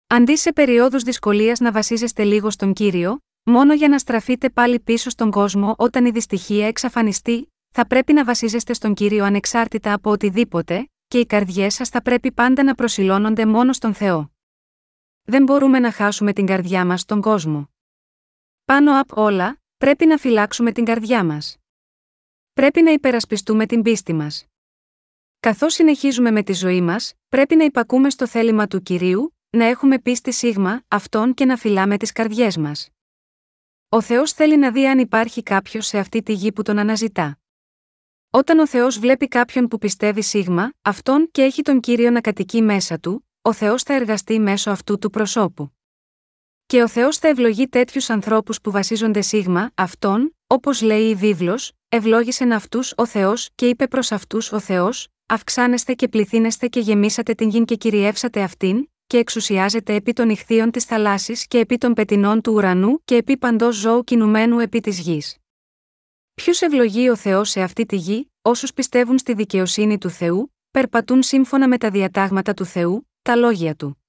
Αντί 0.08 0.38
σε 0.38 0.54
περιόδους 0.54 1.04
δυσκολίας 1.04 1.60
να 1.60 1.72
βασίζεστε 1.72 2.24
λίγο 2.24 2.50
στον 2.50 2.74
κύριο, 2.74 3.20
μόνο 3.44 3.74
για 3.74 3.88
να 3.88 4.00
στραφείτε 4.00 4.50
πάλι 4.50 4.80
πίσω 4.80 5.10
στον 5.10 5.32
κόσμο 5.32 5.76
όταν 5.78 6.06
η 6.06 6.12
δυστυχία 6.12 6.68
εξαφανιστεί, 6.68 7.49
θα 7.70 7.88
πρέπει 7.88 8.14
να 8.14 8.24
βασίζεστε 8.26 8.74
στον 8.74 8.94
κύριο 8.94 9.26
ανεξάρτητα 9.26 9.94
από 9.94 10.12
οτιδήποτε, 10.12 10.90
και 11.08 11.20
οι 11.20 11.26
καρδιές 11.26 11.74
σας 11.74 11.90
θα 11.90 12.02
πρέπει 12.02 12.32
πάντα 12.32 12.64
να 12.64 12.76
προσιλώνονται 12.76 13.46
μόνο 13.46 13.74
στον 13.74 13.94
Θεό. 13.94 14.32
Δεν 15.24 15.44
μπορούμε 15.44 15.80
να 15.80 15.92
χάσουμε 15.92 16.34
την 16.34 16.46
καρδιά 16.46 16.86
μας 16.86 17.02
στον 17.02 17.22
κόσμο. 17.22 17.70
Πάνω 18.66 19.00
απ' 19.00 19.18
όλα, 19.18 19.62
πρέπει 19.78 20.06
να 20.06 20.18
φυλάξουμε 20.18 20.72
την 20.72 20.86
καρδιά 20.86 21.24
μας. 21.24 21.58
Πρέπει 22.54 22.82
να 22.82 22.92
υπερασπιστούμε 22.92 23.66
την 23.66 23.82
πίστη 23.82 24.14
μας. 24.14 24.46
Καθώς 25.40 25.74
συνεχίζουμε 25.74 26.32
με 26.32 26.44
τη 26.44 26.54
ζωή 26.54 26.82
μας, 26.82 27.14
πρέπει 27.28 27.56
να 27.56 27.64
υπακούμε 27.64 28.10
στο 28.10 28.28
θέλημα 28.28 28.68
του 28.68 28.82
κυρίου, 28.82 29.38
να 29.50 29.66
έχουμε 29.66 30.00
πίστη 30.00 30.32
σίγμα, 30.32 30.82
αυτόν 30.88 31.34
και 31.34 31.46
να 31.46 31.58
φυλάμε 31.58 31.98
τις 31.98 32.12
καρδιές 32.12 32.58
μας. 32.58 32.90
Ο 33.90 34.02
Θεός 34.02 34.32
θέλει 34.32 34.58
να 34.58 34.72
δει 34.72 34.88
αν 34.88 35.00
υπάρχει 35.00 35.44
κάποιος 35.44 35.86
σε 35.86 35.98
αυτή 35.98 36.24
τη 36.24 36.34
γη 36.34 36.52
που 36.52 36.62
τον 36.62 36.78
αναζητά. 36.78 37.40
Όταν 38.32 38.60
ο 38.60 38.68
Θεός 38.68 39.00
βλέπει 39.00 39.28
κάποιον 39.28 39.68
που 39.68 39.78
πιστεύει 39.78 40.22
σίγμα, 40.22 40.74
αυτόν 40.82 41.28
και 41.32 41.42
έχει 41.42 41.62
τον 41.62 41.80
κύριο 41.80 42.12
να 42.12 42.22
κατοικεί 42.22 42.62
μέσα 42.62 43.00
του, 43.00 43.28
ο 43.42 43.54
Θεός 43.54 43.84
θα 43.84 43.94
εργαστεί 43.94 44.40
μέσω 44.40 44.72
αυτού 44.72 44.98
του 44.98 45.10
προσώπου. 45.10 45.74
Και 46.66 46.82
ο 46.82 46.88
Θεός 46.88 47.18
θα 47.18 47.28
ευλογεί 47.28 47.68
τέτοιους 47.68 48.10
ανθρώπους 48.10 48.62
που 48.62 48.72
βασίζονται 48.72 49.22
σίγμα, 49.22 49.72
αυτόν, 49.76 50.36
όπως 50.48 50.82
λέει 50.82 51.10
η 51.10 51.16
βίβλος, 51.16 51.72
ευλόγησε 51.90 52.44
αυτούς 52.44 52.94
ο 52.98 53.06
Θεός 53.06 53.50
και 53.56 53.68
είπε 53.68 53.88
προς 53.88 54.12
αυτούς 54.12 54.52
ο 54.52 54.60
Θεός, 54.60 55.08
αυξάνεστε 55.26 55.94
και 55.94 56.08
πληθύνεστε 56.08 56.68
και 56.68 56.80
γεμίσατε 56.80 57.34
την 57.34 57.50
γη 57.50 57.66
και 57.66 57.76
κυριεύσατε 57.76 58.42
αυτήν, 58.42 58.90
και 59.08 59.18
εξουσιάζεται 59.18 59.94
επί 59.94 60.14
των 60.14 60.30
ηχθείων 60.30 60.72
της 60.72 60.84
θαλάσσης 60.84 61.48
και 61.48 61.60
επί 61.60 61.78
των 61.78 61.94
πετινών 61.94 62.42
του 62.42 62.54
ουρανού 62.54 63.02
και 63.06 63.16
επί 63.16 63.38
παντός 63.38 63.76
ζώου 63.76 64.04
κινουμένου 64.04 64.60
επί 64.60 64.80
της 64.80 65.00
γης. 65.00 65.38
Ποιου 66.40 66.54
ευλογεί 66.60 67.10
ο 67.10 67.16
Θεός 67.16 67.50
σε 67.50 67.62
αυτή 67.62 67.86
τη 67.86 67.96
γη, 67.96 68.32
όσους 68.42 68.74
πιστεύουν 68.74 69.18
στη 69.18 69.34
δικαιοσύνη 69.34 69.98
του 69.98 70.10
Θεού, 70.10 70.56
περπατούν 70.72 71.24
σύμφωνα 71.24 71.68
με 71.68 71.78
τα 71.78 71.90
διατάγματα 71.90 72.54
του 72.54 72.66
Θεού, 72.66 73.10
τα 73.22 73.36
λόγια 73.36 73.76
του. 73.76 74.04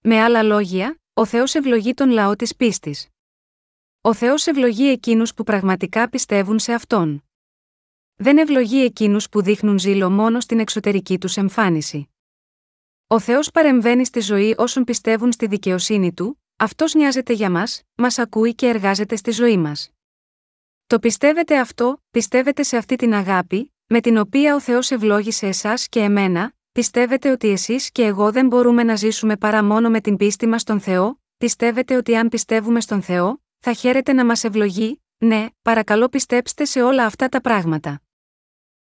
Με 0.00 0.20
άλλα 0.20 0.42
λόγια, 0.42 1.00
ο 1.14 1.24
Θεός 1.24 1.54
ευλογεί 1.54 1.94
τον 1.94 2.10
λαό 2.10 2.36
της 2.36 2.56
πίστης. 2.56 3.08
Ο 4.00 4.14
Θεός 4.14 4.46
ευλογεί 4.46 4.88
εκείνους 4.88 5.34
που 5.34 5.42
πραγματικά 5.42 6.08
πιστεύουν 6.08 6.58
σε 6.58 6.72
αυτόν 6.72 7.24
δεν 8.16 8.38
ευλογεί 8.38 8.84
εκείνους 8.84 9.28
που 9.28 9.42
δείχνουν 9.42 9.78
ζήλο 9.78 10.10
μόνο 10.10 10.40
στην 10.40 10.58
εξωτερική 10.60 11.18
τους 11.18 11.36
εμφάνιση. 11.36 12.08
Ο 13.06 13.18
Θεός 13.18 13.50
παρεμβαίνει 13.50 14.04
στη 14.04 14.20
ζωή 14.20 14.54
όσων 14.58 14.84
πιστεύουν 14.84 15.32
στη 15.32 15.46
δικαιοσύνη 15.46 16.12
του, 16.12 16.42
αυτός 16.56 16.94
νοιάζεται 16.94 17.32
για 17.32 17.50
μας, 17.50 17.82
μας 17.94 18.18
ακούει 18.18 18.54
και 18.54 18.66
εργάζεται 18.66 19.16
στη 19.16 19.30
ζωή 19.30 19.56
μας. 19.56 19.90
Το 20.90 20.98
πιστεύετε 20.98 21.58
αυτό, 21.58 22.02
πιστεύετε 22.10 22.62
σε 22.62 22.76
αυτή 22.76 22.96
την 22.96 23.14
αγάπη, 23.14 23.74
με 23.86 24.00
την 24.00 24.16
οποία 24.16 24.54
ο 24.54 24.60
Θεός 24.60 24.90
ευλόγησε 24.90 25.46
εσάς 25.46 25.88
και 25.88 26.00
εμένα, 26.00 26.52
πιστεύετε 26.72 27.30
ότι 27.30 27.48
εσείς 27.48 27.90
και 27.90 28.04
εγώ 28.04 28.32
δεν 28.32 28.46
μπορούμε 28.46 28.82
να 28.82 28.96
ζήσουμε 28.96 29.36
παρά 29.36 29.64
μόνο 29.64 29.90
με 29.90 30.00
την 30.00 30.16
πίστη 30.16 30.46
μας 30.46 30.60
στον 30.60 30.80
Θεό, 30.80 31.20
πιστεύετε 31.36 31.96
ότι 31.96 32.16
αν 32.16 32.28
πιστεύουμε 32.28 32.80
στον 32.80 33.02
Θεό, 33.02 33.42
θα 33.58 33.72
χαίρεται 33.72 34.12
να 34.12 34.24
μας 34.24 34.44
ευλογεί, 34.44 35.02
ναι, 35.18 35.46
παρακαλώ 35.62 36.08
πιστέψτε 36.08 36.64
σε 36.64 36.82
όλα 36.82 37.04
αυτά 37.04 37.28
τα 37.28 37.40
πράγματα. 37.40 38.02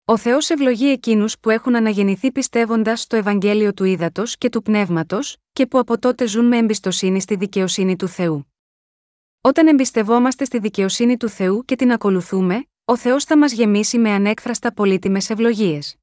Ο 0.05 0.17
Θεός 0.17 0.51
ευλογεί 0.51 0.91
εκείνους 0.91 1.39
που 1.39 1.51
έχουν 1.51 1.77
αναγεννηθεί 1.77 2.33
πιστεύοντας 2.33 3.01
στο 3.01 3.17
Ευαγγέλιο 3.17 3.75
του 3.75 3.85
Ήδατος 3.85 4.39
και 4.39 4.49
του 4.49 4.63
Πνεύματος, 4.63 5.37
και 5.53 5.67
που 5.67 5.79
από 5.79 5.99
τότε 5.99 6.27
ζουν 6.27 6.45
με 6.45 6.57
εμπιστοσύνη 6.57 7.21
στη 7.21 7.35
δικαιοσύνη 7.35 7.97
του 7.97 8.09
Θεού. 8.09 8.50
Όταν 9.42 9.66
εμπιστευόμαστε 9.66 10.44
στη 10.44 10.59
δικαιοσύνη 10.59 11.16
του 11.16 11.29
Θεού 11.29 11.64
και 11.64 11.76
την 11.76 11.92
ακολουθούμε, 11.92 12.64
ο 12.85 12.96
Θεός 12.96 13.24
θα 13.24 13.38
μας 13.38 13.53
γεμίσει 13.53 13.98
με 13.98 14.11
ανέκφραστα 14.11 14.72
πολύτιμες 14.72 15.31
ευλογίες. 15.31 15.96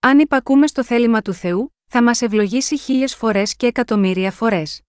Αν 0.00 0.18
υπακούμε 0.18 0.66
στο 0.66 0.84
θέλημα 0.84 1.22
του 1.22 1.32
Θεού, 1.32 1.74
θα 1.86 2.02
μας 2.02 2.22
ευλογήσει 2.22 2.78
χίλιες 2.78 3.14
φορές 3.14 3.56
και 3.56 3.66
εκατομμύρια 3.66 4.30
φορές. 4.30 4.82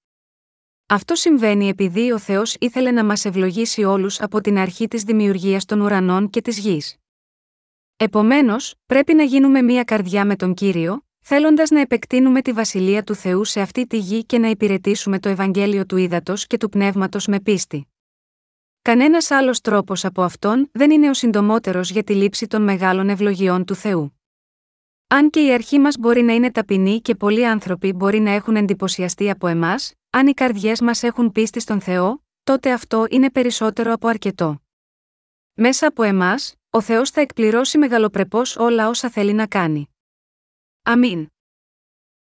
Αυτό 0.85 1.15
συμβαίνει 1.15 1.67
επειδή 1.67 2.11
ο 2.11 2.17
Θεός 2.17 2.55
ήθελε 2.59 2.91
να 2.91 3.05
μας 3.05 3.25
ευλογήσει 3.25 3.83
όλους 3.83 4.21
από 4.21 4.41
την 4.41 4.57
αρχή 4.57 4.87
της 4.87 5.03
δημιουργίας 5.03 5.65
των 5.65 5.81
ουρανών 5.81 6.29
και 6.29 6.41
της 6.41 6.57
γης. 6.57 6.95
Επομένως, 7.97 8.75
πρέπει 8.85 9.13
να 9.13 9.23
γίνουμε 9.23 9.61
μία 9.61 9.83
καρδιά 9.83 10.25
με 10.25 10.35
τον 10.35 10.53
κύριο, 10.53 11.08
θέλοντας 11.21 11.69
να 11.69 11.79
επεκτείνουμε 11.79 12.41
τη 12.41 12.51
βασιλεία 12.51 13.03
του 13.03 13.15
Θεού 13.15 13.45
σε 13.45 13.61
αυτή 13.61 13.87
τη 13.87 13.97
γη 13.97 14.25
και 14.25 14.37
να 14.37 14.47
υπηρετήσουμε 14.47 15.19
το 15.19 15.29
Ευαγγέλιο 15.29 15.85
του 15.85 15.97
ύδατο 15.97 16.33
και 16.47 16.57
του 16.57 16.69
πνεύματος 16.69 17.27
με 17.27 17.39
πίστη. 17.39 17.87
Κανένας 18.81 19.31
άλλος 19.31 19.61
τρόπος 19.61 20.05
από 20.05 20.21
αυτόν 20.21 20.69
δεν 20.71 20.91
είναι 20.91 21.09
ο 21.09 21.13
συντομότερος 21.13 21.91
για 21.91 22.03
τη 22.03 22.15
λήψη 22.15 22.47
των 22.47 22.61
μεγάλων 22.61 23.09
ευλογιών 23.09 23.65
του 23.65 23.75
Θεού. 23.75 24.19
Αν 25.07 25.29
και 25.29 25.45
η 25.45 25.53
αρχή 25.53 25.79
μας 25.79 25.95
μπορεί 25.99 26.21
να 26.21 26.33
είναι 26.33 26.51
ταπεινή 26.51 27.01
και 27.01 27.15
πολλοί 27.15 27.47
άνθρωποι 27.47 27.93
μπορεί 27.93 28.19
να 28.19 28.31
έχουν 28.31 28.55
εντυπωσιαστεί 28.55 29.29
από 29.29 29.47
εμάς, 29.47 29.93
αν 30.09 30.27
οι 30.27 30.33
καρδιές 30.33 30.81
μας 30.81 31.03
έχουν 31.03 31.31
πίστη 31.31 31.59
στον 31.59 31.81
Θεό, 31.81 32.23
τότε 32.43 32.71
αυτό 32.71 33.05
είναι 33.09 33.31
περισσότερο 33.31 33.93
από 33.93 34.07
αρκετό. 34.07 34.61
Μέσα 35.53 35.87
από 35.87 36.03
εμάς, 36.03 36.55
ο 36.69 36.81
Θεός 36.81 37.09
θα 37.09 37.21
εκπληρώσει 37.21 37.77
μεγαλοπρεπώς 37.77 38.55
όλα 38.55 38.89
όσα 38.89 39.09
θέλει 39.09 39.33
να 39.33 39.47
κάνει. 39.47 39.88
Amén. 40.85 41.29